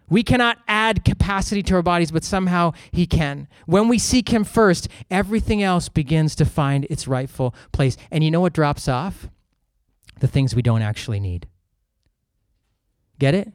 We 0.09 0.23
cannot 0.23 0.57
add 0.67 1.03
capacity 1.03 1.63
to 1.63 1.75
our 1.75 1.81
bodies, 1.81 2.11
but 2.11 2.23
somehow 2.23 2.73
He 2.91 3.05
can. 3.07 3.47
When 3.65 3.87
we 3.87 3.97
seek 3.97 4.29
Him 4.29 4.43
first, 4.43 4.87
everything 5.09 5.63
else 5.63 5.89
begins 5.89 6.35
to 6.35 6.45
find 6.45 6.85
its 6.89 7.07
rightful 7.07 7.55
place. 7.71 7.97
And 8.11 8.23
you 8.23 8.31
know 8.31 8.41
what 8.41 8.53
drops 8.53 8.87
off? 8.87 9.29
The 10.19 10.27
things 10.27 10.55
we 10.55 10.61
don't 10.61 10.81
actually 10.81 11.19
need. 11.19 11.47
Get 13.19 13.33
it? 13.33 13.51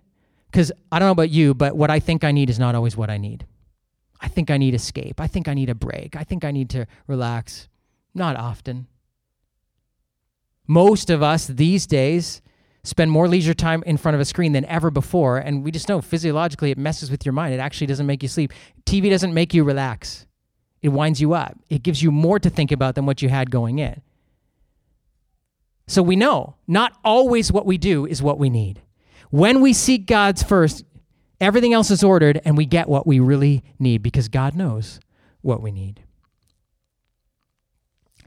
Because 0.51 0.73
I 0.91 0.99
don't 0.99 1.09
know 1.09 1.13
about 1.13 1.31
you, 1.31 1.55
but 1.55 1.77
what 1.77 1.91
I 1.91 2.01
think 2.01 2.25
I 2.25 2.33
need 2.33 2.51
is 2.51 2.59
not 2.59 2.75
always 2.75 2.97
what 2.97 3.11
I 3.11 3.19
need. 3.19 3.47
I 4.21 4.29
think 4.29 4.51
I 4.51 4.59
need 4.59 4.75
escape. 4.75 5.21
I 5.21 5.27
think 5.27 5.49
I 5.49 5.55
need 5.55 5.71
a 5.71 5.75
break. 5.75 6.17
I 6.17 6.25
think 6.25 6.45
I 6.45 6.51
need 6.51 6.69
to 6.71 6.87
relax. 7.07 7.69
Not 8.15 8.37
often. 8.37 8.89
Most 10.67 11.11
of 11.11 11.23
us 11.23 11.47
these 11.47 11.87
days 11.87 12.43
spend 12.83 13.11
more 13.11 13.29
leisure 13.29 13.55
time 13.55 13.83
in 13.85 13.97
front 13.97 14.15
of 14.15 14.21
a 14.21 14.25
screen 14.25 14.53
than 14.53 14.65
ever 14.67 14.91
before, 14.91 15.39
and 15.39 15.63
we 15.65 15.71
just 15.71 15.89
know 15.89 16.01
physiologically 16.01 16.71
it 16.71 16.79
messes 16.79 17.11
with 17.11 17.27
your 17.27 17.33
mind. 17.33 17.55
It 17.55 17.61
actually 17.61 17.87
doesn't 17.87 18.07
make 18.07 18.23
you 18.23 18.29
sleep. 18.29 18.53
TV 18.87 19.11
doesn't 19.11 19.35
make 19.35 19.55
you 19.55 19.65
relax, 19.65 20.27
it 20.83 20.89
winds 20.89 21.21
you 21.21 21.35
up, 21.35 21.59
it 21.69 21.83
gives 21.83 22.03
you 22.03 22.11
more 22.11 22.39
to 22.39 22.51
think 22.51 22.73
about 22.73 22.95
than 22.95 23.07
what 23.07 23.23
you 23.23 23.29
had 23.29 23.51
going 23.51 23.79
in. 23.79 24.01
So 25.87 26.03
we 26.03 26.17
know 26.17 26.55
not 26.69 26.97
always 27.05 27.51
what 27.51 27.67
we 27.67 27.77
do 27.77 28.07
is 28.07 28.23
what 28.23 28.39
we 28.39 28.49
need. 28.49 28.83
When 29.31 29.61
we 29.61 29.73
seek 29.73 30.07
God's 30.07 30.43
first, 30.43 30.85
Everything 31.41 31.73
else 31.73 31.91
is 31.91 32.05
ordered, 32.05 32.41
and 32.45 32.57
we 32.57 32.67
get 32.67 32.89
what 32.89 33.07
we 33.07 33.19
really 33.19 33.65
need 33.79 34.03
because 34.03 34.29
God 34.29 34.55
knows 34.55 35.01
what 35.41 35.63
we 35.63 35.73
need. 35.73 36.03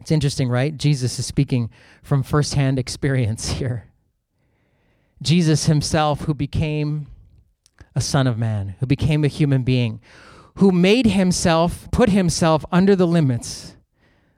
It's 0.02 0.12
interesting, 0.12 0.50
right? 0.50 0.76
Jesus 0.76 1.20
is 1.20 1.26
speaking 1.26 1.70
from 2.02 2.24
firsthand 2.24 2.80
experience 2.80 3.50
here. 3.50 3.86
Jesus 5.24 5.66
himself, 5.66 6.22
who 6.22 6.34
became 6.34 7.08
a 7.96 8.02
son 8.02 8.28
of 8.28 8.38
man, 8.38 8.76
who 8.80 8.86
became 8.86 9.24
a 9.24 9.30
human 9.30 9.64
being, 9.64 10.02
who 10.56 10.72
made 10.72 11.08
himself, 11.08 11.90
put 11.92 12.10
himself 12.10 12.66
under 12.72 12.96
the 12.96 13.08
limits 13.08 13.76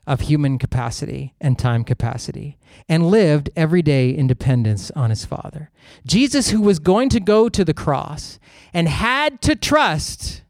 of 0.07 0.21
human 0.21 0.57
capacity 0.59 1.33
and 1.41 1.57
time 1.57 1.83
capacity 1.83 2.57
and 2.87 3.09
lived 3.09 3.49
every 3.55 3.81
day 3.81 4.09
in 4.09 4.27
dependence 4.27 4.91
on 4.91 5.09
his 5.09 5.25
Father. 5.25 5.71
Jesus, 6.05 6.51
who 6.51 6.61
was 6.61 6.79
going 6.79 7.09
to 7.09 7.19
go 7.19 7.49
to 7.49 7.65
the 7.65 7.73
cross 7.73 8.39
and 8.73 8.87
had 8.87 9.41
to 9.41 9.55
trust 9.55 10.43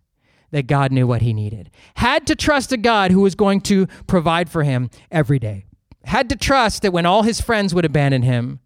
that 0.51 0.67
God 0.67 0.91
knew 0.91 1.07
what 1.07 1.21
he 1.21 1.33
needed, 1.33 1.71
had 1.95 2.27
to 2.27 2.35
trust 2.35 2.71
a 2.71 2.77
God 2.77 3.11
who 3.11 3.21
was 3.21 3.35
going 3.35 3.61
to 3.61 3.87
provide 4.07 4.49
for 4.49 4.63
him 4.63 4.89
every 5.09 5.39
day, 5.39 5.65
had 6.03 6.29
to 6.29 6.35
trust 6.35 6.81
that 6.81 6.93
when 6.93 7.05
all 7.05 7.23
his 7.23 7.41
friends 7.41 7.73
would 7.73 7.85
abandon 7.85 8.23
him 8.23 8.59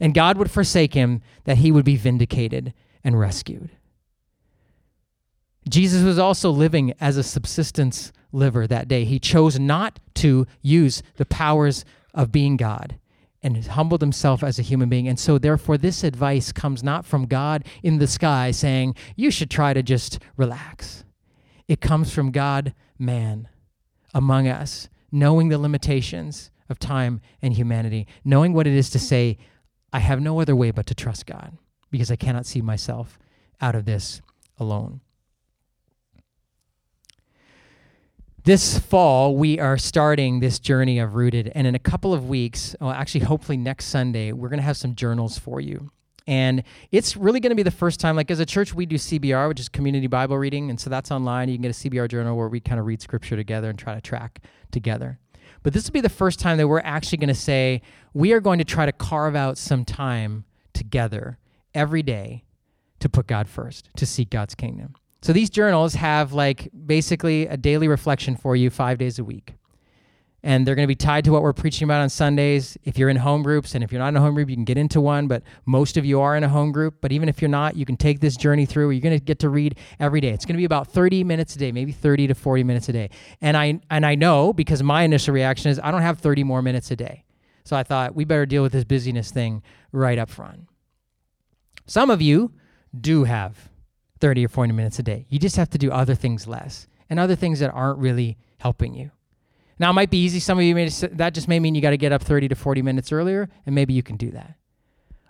and 0.00 0.14
God 0.14 0.36
would 0.38 0.50
forsake 0.50 0.94
him, 0.94 1.22
that 1.44 1.58
he 1.58 1.70
would 1.70 1.84
be 1.84 1.96
vindicated 1.96 2.72
and 3.02 3.18
rescued. 3.18 3.70
Jesus 5.68 6.02
was 6.02 6.18
also 6.18 6.50
living 6.50 6.92
as 7.00 7.16
a 7.16 7.22
subsistence 7.22 8.12
liver 8.32 8.66
that 8.66 8.88
day. 8.88 9.04
He 9.04 9.18
chose 9.18 9.58
not 9.58 9.98
to 10.14 10.46
use 10.60 11.02
the 11.16 11.24
powers 11.24 11.84
of 12.12 12.32
being 12.32 12.56
God 12.56 12.98
and 13.42 13.64
humbled 13.66 14.00
himself 14.00 14.42
as 14.42 14.58
a 14.58 14.62
human 14.62 14.88
being. 14.88 15.06
And 15.06 15.18
so, 15.18 15.38
therefore, 15.38 15.76
this 15.76 16.02
advice 16.02 16.50
comes 16.50 16.82
not 16.82 17.04
from 17.04 17.26
God 17.26 17.64
in 17.82 17.98
the 17.98 18.06
sky 18.06 18.50
saying, 18.50 18.96
you 19.16 19.30
should 19.30 19.50
try 19.50 19.74
to 19.74 19.82
just 19.82 20.18
relax. 20.36 21.04
It 21.68 21.80
comes 21.80 22.12
from 22.12 22.30
God, 22.30 22.74
man, 22.98 23.48
among 24.14 24.48
us, 24.48 24.88
knowing 25.12 25.48
the 25.48 25.58
limitations 25.58 26.50
of 26.68 26.78
time 26.78 27.20
and 27.42 27.52
humanity, 27.52 28.06
knowing 28.24 28.52
what 28.54 28.66
it 28.66 28.72
is 28.72 28.90
to 28.90 28.98
say, 28.98 29.38
I 29.94 30.00
have 30.00 30.20
no 30.20 30.40
other 30.40 30.56
way 30.56 30.72
but 30.72 30.86
to 30.86 30.94
trust 30.94 31.24
God 31.24 31.56
because 31.88 32.10
I 32.10 32.16
cannot 32.16 32.46
see 32.46 32.60
myself 32.60 33.16
out 33.60 33.76
of 33.76 33.84
this 33.84 34.20
alone. 34.58 35.00
This 38.42 38.76
fall, 38.76 39.36
we 39.36 39.60
are 39.60 39.78
starting 39.78 40.40
this 40.40 40.58
journey 40.58 40.98
of 40.98 41.14
Rooted. 41.14 41.52
And 41.54 41.64
in 41.64 41.76
a 41.76 41.78
couple 41.78 42.12
of 42.12 42.28
weeks, 42.28 42.74
well, 42.80 42.90
actually, 42.90 43.24
hopefully 43.24 43.56
next 43.56 43.86
Sunday, 43.86 44.32
we're 44.32 44.48
going 44.48 44.58
to 44.58 44.64
have 44.64 44.76
some 44.76 44.96
journals 44.96 45.38
for 45.38 45.60
you. 45.60 45.92
And 46.26 46.64
it's 46.90 47.16
really 47.16 47.38
going 47.38 47.52
to 47.52 47.56
be 47.56 47.62
the 47.62 47.70
first 47.70 48.00
time, 48.00 48.16
like 48.16 48.32
as 48.32 48.40
a 48.40 48.46
church, 48.46 48.74
we 48.74 48.86
do 48.86 48.96
CBR, 48.96 49.46
which 49.46 49.60
is 49.60 49.68
community 49.68 50.08
Bible 50.08 50.36
reading. 50.36 50.70
And 50.70 50.80
so 50.80 50.90
that's 50.90 51.12
online. 51.12 51.48
You 51.48 51.54
can 51.54 51.62
get 51.62 51.70
a 51.70 51.88
CBR 51.88 52.08
journal 52.08 52.36
where 52.36 52.48
we 52.48 52.58
kind 52.58 52.80
of 52.80 52.86
read 52.86 53.00
scripture 53.00 53.36
together 53.36 53.70
and 53.70 53.78
try 53.78 53.94
to 53.94 54.00
track 54.00 54.40
together. 54.72 55.20
But 55.64 55.72
this 55.72 55.86
will 55.86 55.92
be 55.92 56.00
the 56.00 56.08
first 56.08 56.38
time 56.38 56.58
that 56.58 56.68
we're 56.68 56.80
actually 56.80 57.18
going 57.18 57.28
to 57.28 57.34
say, 57.34 57.82
we 58.12 58.32
are 58.32 58.40
going 58.40 58.58
to 58.58 58.64
try 58.64 58.86
to 58.86 58.92
carve 58.92 59.34
out 59.34 59.58
some 59.58 59.84
time 59.84 60.44
together 60.74 61.38
every 61.74 62.02
day 62.02 62.44
to 63.00 63.08
put 63.08 63.26
God 63.26 63.48
first, 63.48 63.88
to 63.96 64.06
seek 64.06 64.30
God's 64.30 64.54
kingdom. 64.54 64.94
So 65.22 65.32
these 65.32 65.48
journals 65.48 65.94
have 65.94 66.34
like 66.34 66.70
basically 66.86 67.46
a 67.46 67.56
daily 67.56 67.88
reflection 67.88 68.36
for 68.36 68.54
you 68.54 68.68
five 68.68 68.98
days 68.98 69.18
a 69.18 69.24
week. 69.24 69.54
And 70.44 70.66
they're 70.66 70.74
going 70.74 70.84
to 70.84 70.88
be 70.88 70.94
tied 70.94 71.24
to 71.24 71.32
what 71.32 71.42
we're 71.42 71.54
preaching 71.54 71.86
about 71.86 72.02
on 72.02 72.10
Sundays. 72.10 72.76
If 72.84 72.98
you're 72.98 73.08
in 73.08 73.16
home 73.16 73.42
groups, 73.42 73.74
and 73.74 73.82
if 73.82 73.90
you're 73.90 73.98
not 73.98 74.08
in 74.08 74.16
a 74.16 74.20
home 74.20 74.34
group, 74.34 74.50
you 74.50 74.56
can 74.56 74.66
get 74.66 74.76
into 74.76 75.00
one, 75.00 75.26
but 75.26 75.42
most 75.64 75.96
of 75.96 76.04
you 76.04 76.20
are 76.20 76.36
in 76.36 76.44
a 76.44 76.50
home 76.50 76.70
group. 76.70 76.96
But 77.00 77.12
even 77.12 77.30
if 77.30 77.40
you're 77.40 77.48
not, 77.48 77.76
you 77.76 77.86
can 77.86 77.96
take 77.96 78.20
this 78.20 78.36
journey 78.36 78.66
through. 78.66 78.90
You're 78.90 79.00
going 79.00 79.18
to 79.18 79.24
get 79.24 79.38
to 79.38 79.48
read 79.48 79.78
every 79.98 80.20
day. 80.20 80.28
It's 80.28 80.44
going 80.44 80.54
to 80.54 80.58
be 80.58 80.66
about 80.66 80.88
30 80.88 81.24
minutes 81.24 81.56
a 81.56 81.58
day, 81.58 81.72
maybe 81.72 81.92
30 81.92 82.26
to 82.26 82.34
40 82.34 82.62
minutes 82.62 82.90
a 82.90 82.92
day. 82.92 83.08
And 83.40 83.56
I, 83.56 83.80
and 83.90 84.04
I 84.04 84.14
know 84.16 84.52
because 84.52 84.82
my 84.82 85.02
initial 85.02 85.32
reaction 85.32 85.70
is 85.70 85.80
I 85.82 85.90
don't 85.90 86.02
have 86.02 86.18
30 86.18 86.44
more 86.44 86.60
minutes 86.60 86.90
a 86.90 86.96
day. 86.96 87.24
So 87.64 87.74
I 87.74 87.82
thought 87.82 88.14
we 88.14 88.26
better 88.26 88.44
deal 88.44 88.62
with 88.62 88.72
this 88.72 88.84
busyness 88.84 89.30
thing 89.30 89.62
right 89.92 90.18
up 90.18 90.28
front. 90.28 90.68
Some 91.86 92.10
of 92.10 92.20
you 92.20 92.52
do 93.00 93.24
have 93.24 93.70
30 94.20 94.44
or 94.44 94.48
40 94.48 94.72
minutes 94.72 94.98
a 94.98 95.02
day. 95.02 95.24
You 95.30 95.38
just 95.38 95.56
have 95.56 95.70
to 95.70 95.78
do 95.78 95.90
other 95.90 96.14
things 96.14 96.46
less 96.46 96.86
and 97.08 97.18
other 97.18 97.34
things 97.34 97.60
that 97.60 97.70
aren't 97.70 97.98
really 97.98 98.36
helping 98.58 98.94
you. 98.94 99.10
Now, 99.78 99.90
it 99.90 99.94
might 99.94 100.10
be 100.10 100.22
easy. 100.22 100.38
Some 100.38 100.58
of 100.58 100.64
you 100.64 100.74
may 100.74 100.86
just, 100.86 101.16
that 101.16 101.34
just 101.34 101.48
may 101.48 101.58
mean 101.58 101.74
you 101.74 101.82
got 101.82 101.90
to 101.90 101.96
get 101.96 102.12
up 102.12 102.22
30 102.22 102.48
to 102.48 102.54
40 102.54 102.82
minutes 102.82 103.10
earlier, 103.10 103.48
and 103.66 103.74
maybe 103.74 103.92
you 103.92 104.02
can 104.02 104.16
do 104.16 104.30
that. 104.30 104.56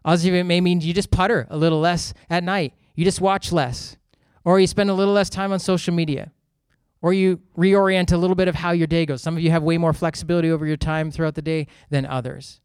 Others 0.05 0.27
of 0.27 0.35
you, 0.35 0.41
it 0.41 0.45
may 0.45 0.61
mean 0.61 0.81
you 0.81 0.93
just 0.93 1.11
putter 1.11 1.47
a 1.51 1.57
little 1.57 1.81
less 1.81 2.13
at 2.29 2.45
night. 2.45 2.75
You 2.95 3.05
just 3.05 3.21
watch 3.21 3.53
less, 3.53 3.97
or 4.45 4.61
you 4.61 4.67
spend 4.67 4.91
a 4.91 4.95
little 4.95 5.15
less 5.15 5.31
time 5.31 5.53
on 5.53 5.59
social 5.59 5.95
media, 5.95 6.31
or 7.01 7.13
you 7.13 7.41
reorient 7.57 8.13
a 8.13 8.17
little 8.17 8.37
bit 8.37 8.49
of 8.49 8.57
how 8.57 8.73
your 8.73 8.87
day 8.87 9.07
goes. 9.07 9.23
Some 9.23 9.37
of 9.37 9.43
you 9.43 9.51
have 9.51 9.63
way 9.63 9.79
more 9.79 9.93
flexibility 9.93 10.51
over 10.51 10.67
your 10.67 10.77
time 10.77 11.11
throughout 11.11 11.35
the 11.35 11.43
day 11.43 11.67
than 11.89 12.05
others. 12.05 12.61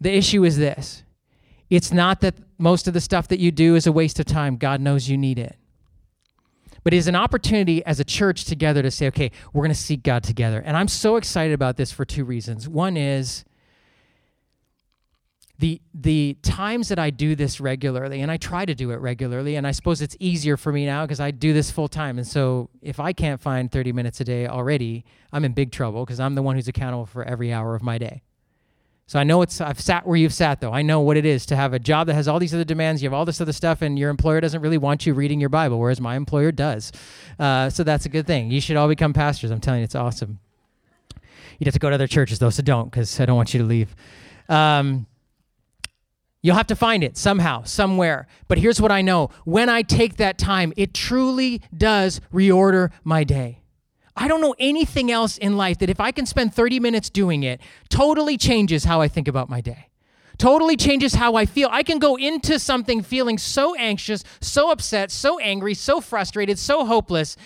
The 0.00 0.12
issue 0.12 0.44
is 0.44 0.58
this 0.58 1.04
it's 1.70 1.90
not 1.90 2.20
that 2.20 2.34
most 2.58 2.86
of 2.86 2.94
the 2.94 3.00
stuff 3.00 3.28
that 3.28 3.40
you 3.40 3.50
do 3.50 3.74
is 3.74 3.86
a 3.86 3.92
waste 3.92 4.20
of 4.20 4.26
time. 4.26 4.56
God 4.56 4.80
knows 4.80 5.08
you 5.08 5.16
need 5.16 5.38
it. 5.38 5.56
But 6.84 6.92
it 6.92 6.98
is 6.98 7.08
an 7.08 7.16
opportunity 7.16 7.84
as 7.84 7.98
a 7.98 8.04
church 8.04 8.44
together 8.44 8.82
to 8.82 8.90
say, 8.90 9.06
okay, 9.08 9.30
we're 9.52 9.62
going 9.62 9.70
to 9.70 9.74
seek 9.74 10.02
God 10.02 10.22
together. 10.22 10.62
And 10.64 10.76
I'm 10.76 10.88
so 10.88 11.16
excited 11.16 11.54
about 11.54 11.76
this 11.76 11.90
for 11.90 12.04
two 12.04 12.24
reasons. 12.24 12.68
One 12.68 12.96
is 12.96 13.44
the 15.58 15.80
the 15.94 16.36
times 16.42 16.88
that 16.88 16.98
I 16.98 17.10
do 17.10 17.34
this 17.34 17.60
regularly, 17.60 18.20
and 18.20 18.30
I 18.30 18.36
try 18.36 18.64
to 18.64 18.74
do 18.74 18.90
it 18.90 18.96
regularly, 18.96 19.54
and 19.54 19.66
I 19.66 19.70
suppose 19.70 20.02
it's 20.02 20.16
easier 20.18 20.56
for 20.56 20.72
me 20.72 20.84
now 20.84 21.04
because 21.04 21.20
I 21.20 21.30
do 21.30 21.52
this 21.52 21.70
full 21.70 21.88
time. 21.88 22.18
And 22.18 22.26
so 22.26 22.70
if 22.82 22.98
I 23.00 23.12
can't 23.12 23.40
find 23.40 23.70
30 23.70 23.92
minutes 23.92 24.20
a 24.20 24.24
day 24.24 24.46
already, 24.46 25.04
I'm 25.32 25.44
in 25.44 25.52
big 25.52 25.70
trouble 25.70 26.04
because 26.04 26.20
I'm 26.20 26.34
the 26.34 26.42
one 26.42 26.56
who's 26.56 26.68
accountable 26.68 27.06
for 27.06 27.24
every 27.24 27.52
hour 27.52 27.74
of 27.74 27.82
my 27.82 27.98
day. 27.98 28.22
So 29.06 29.18
I 29.18 29.24
know 29.24 29.42
it's 29.42 29.60
I've 29.60 29.80
sat 29.80 30.06
where 30.06 30.16
you've 30.16 30.32
sat 30.32 30.60
though. 30.60 30.72
I 30.72 30.82
know 30.82 31.00
what 31.00 31.16
it 31.16 31.26
is 31.26 31.44
to 31.46 31.56
have 31.56 31.74
a 31.74 31.78
job 31.78 32.06
that 32.06 32.14
has 32.14 32.26
all 32.26 32.38
these 32.38 32.54
other 32.54 32.64
demands. 32.64 33.02
You 33.02 33.06
have 33.08 33.14
all 33.14 33.24
this 33.24 33.40
other 33.40 33.52
stuff, 33.52 33.82
and 33.82 33.98
your 33.98 34.10
employer 34.10 34.40
doesn't 34.40 34.60
really 34.60 34.78
want 34.78 35.04
you 35.04 35.14
reading 35.14 35.40
your 35.40 35.50
Bible, 35.50 35.78
whereas 35.78 36.00
my 36.00 36.16
employer 36.16 36.52
does. 36.52 36.90
Uh, 37.38 37.68
so 37.68 37.84
that's 37.84 38.06
a 38.06 38.08
good 38.08 38.26
thing. 38.26 38.50
You 38.50 38.60
should 38.60 38.76
all 38.76 38.88
become 38.88 39.12
pastors. 39.12 39.50
I'm 39.50 39.60
telling 39.60 39.80
you, 39.80 39.84
it's 39.84 39.94
awesome. 39.94 40.38
You'd 41.58 41.66
have 41.66 41.74
to 41.74 41.80
go 41.80 41.90
to 41.90 41.94
other 41.94 42.06
churches 42.06 42.38
though, 42.38 42.50
so 42.50 42.62
don't, 42.62 42.90
because 42.90 43.20
I 43.20 43.26
don't 43.26 43.36
want 43.36 43.54
you 43.54 43.60
to 43.60 43.66
leave. 43.66 43.94
Um, 44.48 45.06
You'll 46.44 46.56
have 46.56 46.66
to 46.66 46.76
find 46.76 47.02
it 47.02 47.16
somehow, 47.16 47.62
somewhere. 47.62 48.26
But 48.48 48.58
here's 48.58 48.78
what 48.78 48.92
I 48.92 49.00
know 49.00 49.30
when 49.44 49.70
I 49.70 49.80
take 49.80 50.18
that 50.18 50.36
time, 50.36 50.74
it 50.76 50.92
truly 50.92 51.62
does 51.74 52.20
reorder 52.34 52.90
my 53.02 53.24
day. 53.24 53.62
I 54.16 54.28
don't 54.28 54.40
know 54.40 54.54
anything 54.58 55.10
else 55.10 55.38
in 55.38 55.56
life 55.56 55.78
that 55.78 55.90
if 55.90 56.00
I 56.00 56.12
can 56.12 56.26
spend 56.26 56.54
30 56.54 56.80
minutes 56.80 57.10
doing 57.10 57.42
it, 57.42 57.60
totally 57.88 58.36
changes 58.36 58.84
how 58.84 59.00
I 59.00 59.08
think 59.08 59.26
about 59.26 59.48
my 59.48 59.60
day. 59.60 59.88
Totally 60.38 60.76
changes 60.76 61.14
how 61.14 61.36
I 61.36 61.46
feel. 61.46 61.68
I 61.70 61.82
can 61.82 61.98
go 61.98 62.16
into 62.16 62.58
something 62.58 63.02
feeling 63.02 63.38
so 63.38 63.74
anxious, 63.76 64.24
so 64.40 64.70
upset, 64.70 65.10
so 65.10 65.38
angry, 65.38 65.74
so 65.74 66.00
frustrated, 66.00 66.58
so 66.58 66.84
hopeless. 66.84 67.36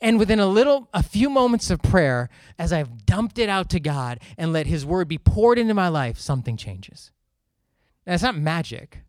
And 0.00 0.18
within 0.18 0.38
a 0.38 0.46
little, 0.46 0.88
a 0.94 1.02
few 1.02 1.28
moments 1.28 1.70
of 1.70 1.82
prayer, 1.82 2.30
as 2.58 2.72
I've 2.72 3.04
dumped 3.04 3.38
it 3.38 3.48
out 3.48 3.68
to 3.70 3.80
God 3.80 4.20
and 4.38 4.52
let 4.52 4.66
His 4.66 4.86
word 4.86 5.08
be 5.08 5.18
poured 5.18 5.58
into 5.58 5.74
my 5.74 5.88
life, 5.88 6.18
something 6.18 6.56
changes. 6.56 7.10
Now, 8.06 8.14
it's 8.14 8.22
not 8.22 8.36
magic. 8.36 9.00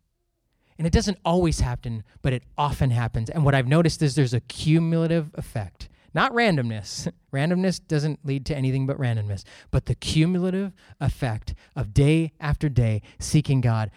And 0.76 0.86
it 0.86 0.92
doesn't 0.92 1.18
always 1.24 1.60
happen, 1.60 2.04
but 2.22 2.32
it 2.32 2.42
often 2.56 2.90
happens. 2.90 3.30
And 3.30 3.44
what 3.44 3.54
I've 3.54 3.68
noticed 3.68 4.02
is 4.02 4.14
there's 4.14 4.34
a 4.34 4.40
cumulative 4.40 5.30
effect, 5.34 5.88
not 6.14 6.32
randomness. 6.32 7.10
randomness 7.32 7.80
doesn't 7.86 8.20
lead 8.24 8.46
to 8.46 8.56
anything 8.56 8.86
but 8.86 8.98
randomness, 8.98 9.44
but 9.70 9.86
the 9.86 9.94
cumulative 9.94 10.72
effect 11.00 11.54
of 11.76 11.94
day 11.94 12.32
after 12.40 12.68
day 12.68 13.02
seeking 13.18 13.60
God. 13.60 13.90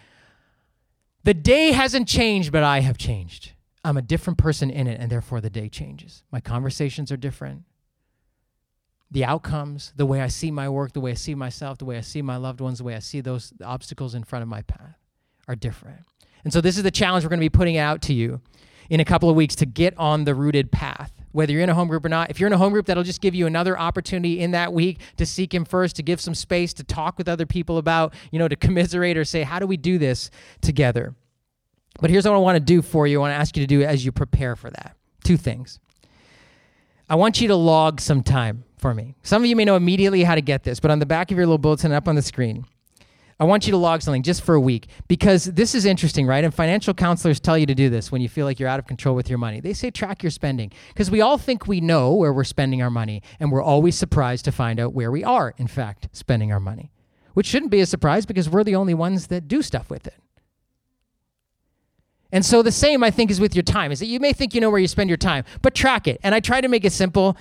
The 1.24 1.34
day 1.34 1.72
hasn't 1.72 2.06
changed, 2.06 2.52
but 2.52 2.62
I 2.62 2.80
have 2.80 2.98
changed. 2.98 3.52
I'm 3.84 3.96
a 3.96 4.02
different 4.02 4.38
person 4.38 4.70
in 4.70 4.86
it, 4.86 5.00
and 5.00 5.10
therefore 5.10 5.40
the 5.40 5.50
day 5.50 5.68
changes. 5.68 6.22
My 6.30 6.40
conversations 6.40 7.12
are 7.12 7.16
different. 7.16 7.64
The 9.10 9.24
outcomes, 9.24 9.92
the 9.96 10.06
way 10.06 10.20
I 10.20 10.28
see 10.28 10.50
my 10.50 10.68
work, 10.68 10.92
the 10.92 11.00
way 11.00 11.12
I 11.12 11.14
see 11.14 11.34
myself, 11.34 11.78
the 11.78 11.84
way 11.84 11.96
I 11.96 12.00
see 12.00 12.22
my 12.22 12.36
loved 12.36 12.60
ones, 12.60 12.78
the 12.78 12.84
way 12.84 12.94
I 12.94 12.98
see 12.98 13.20
those 13.20 13.52
obstacles 13.62 14.14
in 14.14 14.24
front 14.24 14.42
of 14.42 14.48
my 14.48 14.62
path 14.62 14.98
are 15.46 15.54
different. 15.54 16.00
And 16.42 16.52
so, 16.52 16.60
this 16.60 16.76
is 16.76 16.82
the 16.82 16.90
challenge 16.90 17.24
we're 17.24 17.30
going 17.30 17.40
to 17.40 17.44
be 17.44 17.50
putting 17.50 17.76
out 17.76 18.02
to 18.02 18.14
you 18.14 18.40
in 18.90 19.00
a 19.00 19.04
couple 19.04 19.30
of 19.30 19.36
weeks 19.36 19.54
to 19.56 19.66
get 19.66 19.96
on 19.98 20.24
the 20.24 20.34
rooted 20.34 20.72
path. 20.72 21.12
Whether 21.34 21.52
you're 21.52 21.62
in 21.62 21.68
a 21.68 21.74
home 21.74 21.88
group 21.88 22.04
or 22.04 22.08
not, 22.08 22.30
if 22.30 22.38
you're 22.38 22.46
in 22.46 22.52
a 22.52 22.58
home 22.58 22.72
group, 22.72 22.86
that'll 22.86 23.02
just 23.02 23.20
give 23.20 23.34
you 23.34 23.48
another 23.48 23.76
opportunity 23.76 24.38
in 24.38 24.52
that 24.52 24.72
week 24.72 25.00
to 25.16 25.26
seek 25.26 25.52
Him 25.52 25.64
first, 25.64 25.96
to 25.96 26.02
give 26.04 26.20
some 26.20 26.32
space, 26.32 26.72
to 26.74 26.84
talk 26.84 27.18
with 27.18 27.28
other 27.28 27.44
people 27.44 27.78
about, 27.78 28.14
you 28.30 28.38
know, 28.38 28.46
to 28.46 28.54
commiserate 28.54 29.16
or 29.16 29.24
say, 29.24 29.42
how 29.42 29.58
do 29.58 29.66
we 29.66 29.76
do 29.76 29.98
this 29.98 30.30
together? 30.60 31.16
But 32.00 32.10
here's 32.10 32.24
what 32.24 32.34
I 32.34 32.38
want 32.38 32.54
to 32.54 32.60
do 32.60 32.82
for 32.82 33.08
you. 33.08 33.18
I 33.18 33.20
want 33.22 33.32
to 33.32 33.36
ask 33.36 33.56
you 33.56 33.64
to 33.64 33.66
do 33.66 33.82
as 33.82 34.04
you 34.04 34.12
prepare 34.12 34.54
for 34.54 34.70
that. 34.70 34.96
Two 35.24 35.36
things. 35.36 35.80
I 37.10 37.16
want 37.16 37.40
you 37.40 37.48
to 37.48 37.56
log 37.56 38.00
some 38.00 38.22
time 38.22 38.62
for 38.78 38.94
me. 38.94 39.16
Some 39.24 39.42
of 39.42 39.46
you 39.46 39.56
may 39.56 39.64
know 39.64 39.74
immediately 39.74 40.22
how 40.22 40.36
to 40.36 40.40
get 40.40 40.62
this, 40.62 40.78
but 40.78 40.92
on 40.92 41.00
the 41.00 41.06
back 41.06 41.32
of 41.32 41.36
your 41.36 41.46
little 41.46 41.58
bulletin 41.58 41.90
up 41.90 42.06
on 42.06 42.14
the 42.14 42.22
screen, 42.22 42.64
I 43.40 43.44
want 43.44 43.66
you 43.66 43.72
to 43.72 43.76
log 43.76 44.00
something 44.00 44.22
just 44.22 44.42
for 44.42 44.54
a 44.54 44.60
week 44.60 44.86
because 45.08 45.46
this 45.46 45.74
is 45.74 45.84
interesting, 45.84 46.26
right? 46.26 46.44
And 46.44 46.54
financial 46.54 46.94
counselors 46.94 47.40
tell 47.40 47.58
you 47.58 47.66
to 47.66 47.74
do 47.74 47.90
this 47.90 48.12
when 48.12 48.22
you 48.22 48.28
feel 48.28 48.46
like 48.46 48.60
you're 48.60 48.68
out 48.68 48.78
of 48.78 48.86
control 48.86 49.16
with 49.16 49.28
your 49.28 49.38
money. 49.38 49.60
They 49.60 49.72
say 49.72 49.90
track 49.90 50.22
your 50.22 50.30
spending 50.30 50.70
because 50.88 51.10
we 51.10 51.20
all 51.20 51.36
think 51.36 51.66
we 51.66 51.80
know 51.80 52.14
where 52.14 52.32
we're 52.32 52.44
spending 52.44 52.80
our 52.80 52.90
money, 52.90 53.22
and 53.40 53.50
we're 53.50 53.62
always 53.62 53.96
surprised 53.96 54.44
to 54.44 54.52
find 54.52 54.78
out 54.78 54.94
where 54.94 55.10
we 55.10 55.24
are, 55.24 55.52
in 55.58 55.66
fact, 55.66 56.08
spending 56.12 56.52
our 56.52 56.60
money, 56.60 56.92
which 57.32 57.46
shouldn't 57.46 57.72
be 57.72 57.80
a 57.80 57.86
surprise 57.86 58.24
because 58.24 58.48
we're 58.48 58.64
the 58.64 58.76
only 58.76 58.94
ones 58.94 59.26
that 59.26 59.48
do 59.48 59.62
stuff 59.62 59.90
with 59.90 60.06
it. 60.06 60.14
And 62.30 62.44
so 62.44 62.62
the 62.62 62.72
same, 62.72 63.04
I 63.04 63.10
think, 63.10 63.30
is 63.30 63.40
with 63.40 63.54
your 63.54 63.62
time, 63.62 63.90
is 63.92 64.00
that 64.00 64.06
you 64.06 64.20
may 64.20 64.32
think 64.32 64.54
you 64.54 64.60
know 64.60 64.70
where 64.70 64.80
you 64.80 64.88
spend 64.88 65.10
your 65.10 65.16
time, 65.16 65.44
but 65.62 65.74
track 65.74 66.06
it. 66.06 66.20
And 66.22 66.34
I 66.34 66.40
try 66.40 66.60
to 66.60 66.68
make 66.68 66.84
it 66.84 66.92
simple, 66.92 67.36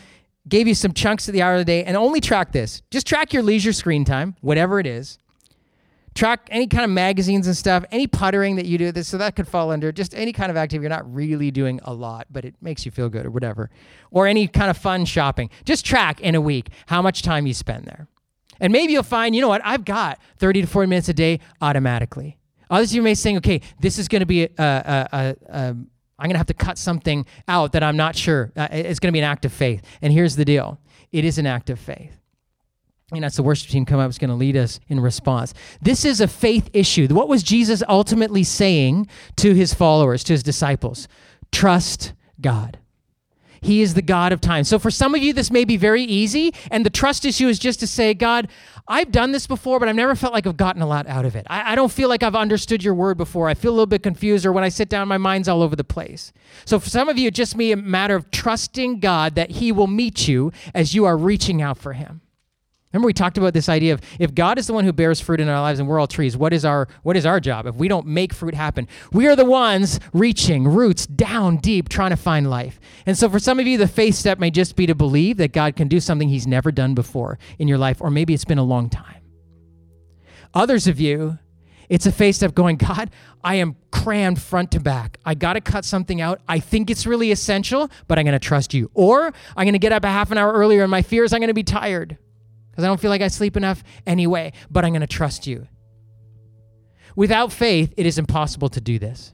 gave 0.47 0.67
you 0.67 0.75
some 0.75 0.93
chunks 0.93 1.27
of 1.27 1.33
the 1.33 1.41
hour 1.41 1.53
of 1.53 1.59
the 1.59 1.65
day, 1.65 1.83
and 1.83 1.97
only 1.97 2.19
track 2.19 2.51
this. 2.51 2.81
Just 2.91 3.07
track 3.07 3.33
your 3.33 3.43
leisure 3.43 3.73
screen 3.73 4.05
time, 4.05 4.35
whatever 4.41 4.79
it 4.79 4.85
is. 4.85 5.17
Track 6.15 6.47
any 6.51 6.67
kind 6.67 6.83
of 6.83 6.91
magazines 6.91 7.47
and 7.47 7.57
stuff, 7.57 7.83
any 7.91 8.07
puttering 8.07 8.55
that 8.57 8.65
you 8.65 8.77
do, 8.77 8.91
this, 8.91 9.07
so 9.07 9.17
that 9.17 9.35
could 9.35 9.47
fall 9.47 9.71
under 9.71 9.91
just 9.91 10.13
any 10.13 10.31
kind 10.31 10.51
of 10.51 10.57
activity. 10.57 10.83
You're 10.83 10.89
not 10.89 11.11
really 11.11 11.49
doing 11.49 11.79
a 11.83 11.93
lot, 11.93 12.27
but 12.29 12.45
it 12.45 12.55
makes 12.61 12.85
you 12.85 12.91
feel 12.91 13.09
good 13.09 13.25
or 13.25 13.31
whatever. 13.31 13.69
Or 14.11 14.27
any 14.27 14.47
kind 14.47 14.69
of 14.69 14.77
fun 14.77 15.05
shopping. 15.05 15.49
Just 15.65 15.85
track 15.85 16.21
in 16.21 16.35
a 16.35 16.41
week 16.41 16.69
how 16.87 17.01
much 17.01 17.21
time 17.21 17.47
you 17.47 17.53
spend 17.53 17.85
there. 17.85 18.07
And 18.59 18.71
maybe 18.71 18.93
you'll 18.93 19.03
find, 19.03 19.35
you 19.35 19.41
know 19.41 19.47
what, 19.47 19.61
I've 19.65 19.85
got 19.85 20.19
30 20.37 20.61
to 20.61 20.67
40 20.67 20.87
minutes 20.87 21.09
a 21.09 21.13
day 21.13 21.39
automatically. 21.61 22.37
Others 22.69 22.91
of 22.91 22.95
you 22.95 23.01
may 23.01 23.15
saying, 23.15 23.37
okay, 23.37 23.61
this 23.79 23.97
is 23.97 24.07
going 24.07 24.21
to 24.21 24.25
be 24.25 24.43
a, 24.43 24.49
a, 24.57 25.07
a, 25.11 25.35
a 25.49 25.75
I'm 26.19 26.29
going 26.29 26.35
to 26.35 26.37
have 26.37 26.47
to 26.47 26.53
cut 26.53 26.77
something 26.77 27.25
out 27.47 27.73
that 27.73 27.83
I'm 27.83 27.97
not 27.97 28.15
sure. 28.15 28.51
Uh, 28.55 28.67
it's 28.71 28.99
going 28.99 29.09
to 29.09 29.13
be 29.13 29.19
an 29.19 29.25
act 29.25 29.45
of 29.45 29.51
faith. 29.51 29.83
And 30.01 30.13
here's 30.13 30.35
the 30.35 30.45
deal 30.45 30.79
it 31.11 31.25
is 31.25 31.37
an 31.37 31.45
act 31.45 31.69
of 31.69 31.79
faith. 31.79 32.22
And 33.11 33.23
that's 33.23 33.35
the 33.35 33.43
worship 33.43 33.69
team 33.69 33.85
come 33.85 33.99
up 33.99 34.09
is 34.09 34.17
going 34.17 34.29
to 34.29 34.35
lead 34.35 34.57
us 34.57 34.79
in 34.87 34.99
response. 34.99 35.53
This 35.81 36.05
is 36.05 36.21
a 36.21 36.27
faith 36.27 36.69
issue. 36.73 37.07
What 37.09 37.27
was 37.27 37.43
Jesus 37.43 37.83
ultimately 37.87 38.43
saying 38.43 39.07
to 39.37 39.53
his 39.53 39.73
followers, 39.73 40.23
to 40.25 40.33
his 40.33 40.41
disciples? 40.41 41.07
Trust 41.51 42.13
God. 42.41 42.79
He 43.63 43.81
is 43.81 43.93
the 43.93 44.01
God 44.01 44.33
of 44.33 44.41
time. 44.41 44.65
So 44.65 44.77
for 44.77 44.91
some 44.91 45.15
of 45.15 45.23
you, 45.23 45.31
this 45.31 45.49
may 45.49 45.63
be 45.63 45.77
very 45.77 46.03
easy. 46.03 46.53
And 46.69 46.85
the 46.85 46.89
trust 46.89 47.23
issue 47.23 47.47
is 47.47 47.57
just 47.57 47.79
to 47.79 47.87
say, 47.87 48.13
God, 48.13 48.49
I've 48.87 49.11
done 49.11 49.31
this 49.31 49.47
before, 49.47 49.79
but 49.79 49.87
I've 49.87 49.95
never 49.95 50.15
felt 50.15 50.33
like 50.33 50.45
I've 50.45 50.57
gotten 50.57 50.81
a 50.81 50.87
lot 50.87 51.07
out 51.07 51.23
of 51.23 51.37
it. 51.37 51.47
I, 51.49 51.71
I, 51.71 51.75
don't 51.75 51.91
feel 51.91 52.09
like 52.09 52.21
I've 52.21 52.35
understood 52.35 52.83
your 52.83 52.93
word 52.93 53.17
before. 53.17 53.47
I 53.47 53.53
feel 53.53 53.71
a 53.71 53.75
little 53.75 53.85
bit 53.85 54.03
confused, 54.03 54.45
or 54.45 54.51
when 54.51 54.65
I 54.65 54.69
sit 54.69 54.89
down, 54.89 55.07
my 55.07 55.17
mind's 55.17 55.47
all 55.47 55.61
over 55.61 55.77
the 55.77 55.85
place. 55.85 56.33
So 56.65 56.77
for 56.77 56.89
some 56.89 57.07
of 57.07 57.17
you, 57.17 57.29
it 57.29 57.33
just 57.33 57.55
be 57.55 57.71
a 57.71 57.77
matter 57.77 58.15
of 58.15 58.29
trusting 58.31 58.99
God 58.99 59.35
that 59.35 59.51
He 59.51 59.71
will 59.71 59.87
meet 59.87 60.27
you 60.27 60.51
as 60.73 60.93
you 60.93 61.05
are 61.05 61.15
reaching 61.15 61.61
out 61.61 61.77
for 61.77 61.93
Him. 61.93 62.19
Remember 62.93 63.07
we 63.07 63.13
talked 63.13 63.39
about 63.39 63.53
this 63.55 63.69
idea 63.69 63.93
of 63.95 64.01
if 64.19 64.35
God 64.35 64.59
is 64.59 64.67
the 64.67 64.73
one 64.73 64.85
who 64.85 64.93
bears 64.93 65.19
fruit 65.19 65.41
in 65.41 65.49
our 65.49 65.59
lives 65.59 65.79
and 65.79 65.89
we're 65.89 65.99
all 65.99 66.05
trees, 66.05 66.37
what 66.37 66.53
is 66.53 66.63
our 66.63 66.87
what 67.01 67.17
is 67.17 67.25
our 67.25 67.39
job 67.39 67.65
if 67.65 67.75
we 67.75 67.87
don't 67.87 68.05
make 68.05 68.33
fruit 68.33 68.53
happen? 68.53 68.87
We 69.11 69.27
are 69.27 69.35
the 69.35 69.45
ones 69.45 69.99
reaching 70.13 70.67
roots 70.67 71.07
down 71.07 71.57
deep 71.57 71.89
trying 71.89 72.11
to 72.11 72.15
find 72.15 72.49
life. 72.49 72.79
And 73.07 73.17
so 73.17 73.27
for 73.29 73.39
some 73.39 73.59
of 73.59 73.65
you 73.65 73.79
the 73.79 73.87
faith 73.87 74.13
step 74.13 74.37
may 74.37 74.51
just 74.51 74.75
be 74.75 74.85
to 74.85 74.93
believe 74.93 75.37
that 75.37 75.53
God 75.53 75.75
can 75.75 75.87
do 75.87 75.99
something 75.99 76.29
he's 76.29 76.45
never 76.45 76.71
done 76.71 76.93
before 76.93 77.39
in 77.57 77.67
your 77.67 77.79
life 77.79 77.99
or 77.99 78.11
maybe 78.11 78.33
it's 78.33 78.45
been 78.45 78.59
a 78.59 78.63
long 78.63 78.89
time. 78.89 79.21
Others 80.53 80.85
of 80.85 80.99
you 80.99 81.39
it's 81.89 82.05
a 82.05 82.11
faith 82.11 82.37
step 82.37 82.55
going, 82.55 82.77
God, 82.77 83.11
I 83.43 83.55
am 83.55 83.75
crammed 83.91 84.41
front 84.41 84.71
to 84.71 84.79
back. 84.79 85.17
I 85.25 85.35
got 85.35 85.53
to 85.53 85.61
cut 85.61 85.85
something 85.85 86.21
out. 86.21 86.41
I 86.47 86.59
think 86.59 86.89
it's 86.89 87.05
really 87.05 87.31
essential, 87.31 87.91
but 88.07 88.17
I'm 88.17 88.25
going 88.25 88.33
to 88.33 88.39
trust 88.39 88.73
you. 88.73 88.89
Or 88.93 89.33
I'm 89.55 89.65
going 89.65 89.73
to 89.73 89.79
get 89.79 89.91
up 89.91 90.03
a 90.03 90.07
half 90.07 90.31
an 90.31 90.37
hour 90.37 90.53
earlier 90.53 90.81
and 90.81 90.89
my 90.89 91.01
fear 91.01 91.23
is 91.23 91.33
I'm 91.33 91.39
going 91.39 91.49
to 91.49 91.53
be 91.53 91.61
tired 91.61 92.17
because 92.73 92.83
I 92.83 92.87
don't 92.87 92.99
feel 92.99 93.11
like 93.11 93.21
I 93.21 93.27
sleep 93.27 93.55
enough 93.55 93.83
anyway, 94.07 94.51
but 94.71 94.83
I'm 94.83 94.89
going 94.91 95.01
to 95.01 95.07
trust 95.07 95.45
you. 95.45 95.67
Without 97.15 97.53
faith, 97.53 97.93
it 97.97 98.07
is 98.07 98.17
impossible 98.17 98.69
to 98.69 98.81
do 98.81 98.97
this 98.97 99.31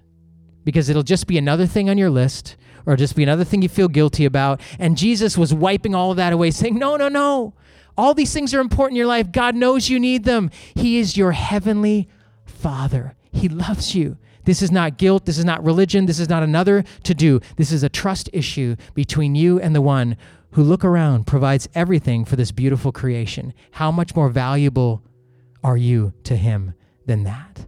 because 0.66 0.90
it'll 0.90 1.04
just 1.04 1.26
be 1.26 1.38
another 1.38 1.66
thing 1.66 1.90
on 1.90 1.98
your 1.98 2.10
list 2.10 2.58
or 2.86 2.98
just 2.98 3.16
be 3.16 3.24
another 3.24 3.46
thing 3.46 3.62
you 3.62 3.70
feel 3.70 3.88
guilty 3.88 4.26
about. 4.26 4.60
And 4.78 4.98
Jesus 4.98 5.38
was 5.38 5.54
wiping 5.54 5.96
all 5.96 6.12
of 6.12 6.18
that 6.18 6.34
away, 6.34 6.52
saying, 6.52 6.78
No, 6.78 6.98
no, 6.98 7.08
no. 7.08 7.54
All 7.98 8.14
these 8.14 8.34
things 8.34 8.54
are 8.54 8.60
important 8.60 8.96
in 8.96 8.98
your 8.98 9.08
life. 9.08 9.32
God 9.32 9.56
knows 9.56 9.90
you 9.90 10.00
need 10.00 10.26
them. 10.26 10.52
He 10.76 11.00
is 11.00 11.16
your 11.16 11.32
heavenly 11.32 12.10
Father, 12.46 13.16
He 13.32 13.48
loves 13.48 13.96
you. 13.96 14.18
This 14.44 14.62
is 14.62 14.72
not 14.72 14.98
guilt. 14.98 15.26
This 15.26 15.38
is 15.38 15.46
not 15.46 15.64
religion. 15.64 16.08
This 16.08 16.20
is 16.20 16.28
not 16.28 16.44
another 16.44 16.84
to 17.04 17.14
do. 17.14 17.40
This 17.56 17.72
is 17.72 17.84
a 17.84 17.90
trust 17.90 18.30
issue 18.34 18.76
between 18.96 19.36
you 19.36 19.60
and 19.60 19.76
the 19.76 19.82
one 19.82 20.18
who 20.52 20.64
look 20.64 20.84
around 20.84 21.28
provides 21.28 21.70
everything 21.76 22.26
for 22.26 22.36
this 22.36 22.52
beautiful 22.52 22.92
creation. 22.92 23.54
How 23.72 23.92
much 23.92 24.16
more 24.16 24.30
valuable 24.30 25.04
are 25.64 25.78
you 25.78 26.14
to 26.24 26.36
him 26.36 26.74
than 27.06 27.24
that? 27.24 27.66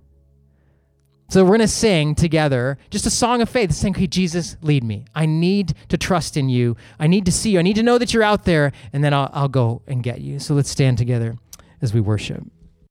So 1.30 1.44
we're 1.44 1.52
going 1.52 1.62
to 1.62 1.68
sing 1.70 2.14
together 2.14 2.78
just 2.90 3.06
a 3.06 3.10
song 3.10 3.42
of 3.42 3.48
faith, 3.48 3.72
saying, 3.72 3.96
"Okay, 3.96 4.08
Jesus, 4.08 4.58
lead 4.62 4.84
me. 4.84 5.06
I 5.16 5.26
need 5.26 5.76
to 5.88 5.98
trust 5.98 6.36
in 6.36 6.50
you. 6.50 6.76
I 7.00 7.08
need 7.08 7.26
to 7.26 7.32
see 7.32 7.52
you. 7.52 7.60
I 7.60 7.62
need 7.62 7.78
to 7.78 7.84
know 7.84 7.98
that 7.98 8.14
you're 8.14 8.22
out 8.22 8.44
there, 8.44 8.74
and 8.92 9.02
then 9.02 9.14
I'll, 9.14 9.30
I'll 9.32 9.48
go 9.48 9.82
and 9.88 10.04
get 10.04 10.20
you." 10.20 10.40
So 10.40 10.54
let's 10.54 10.70
stand 10.70 10.98
together 10.98 11.38
as 11.82 11.94
we 11.94 12.02
worship. 12.02 12.44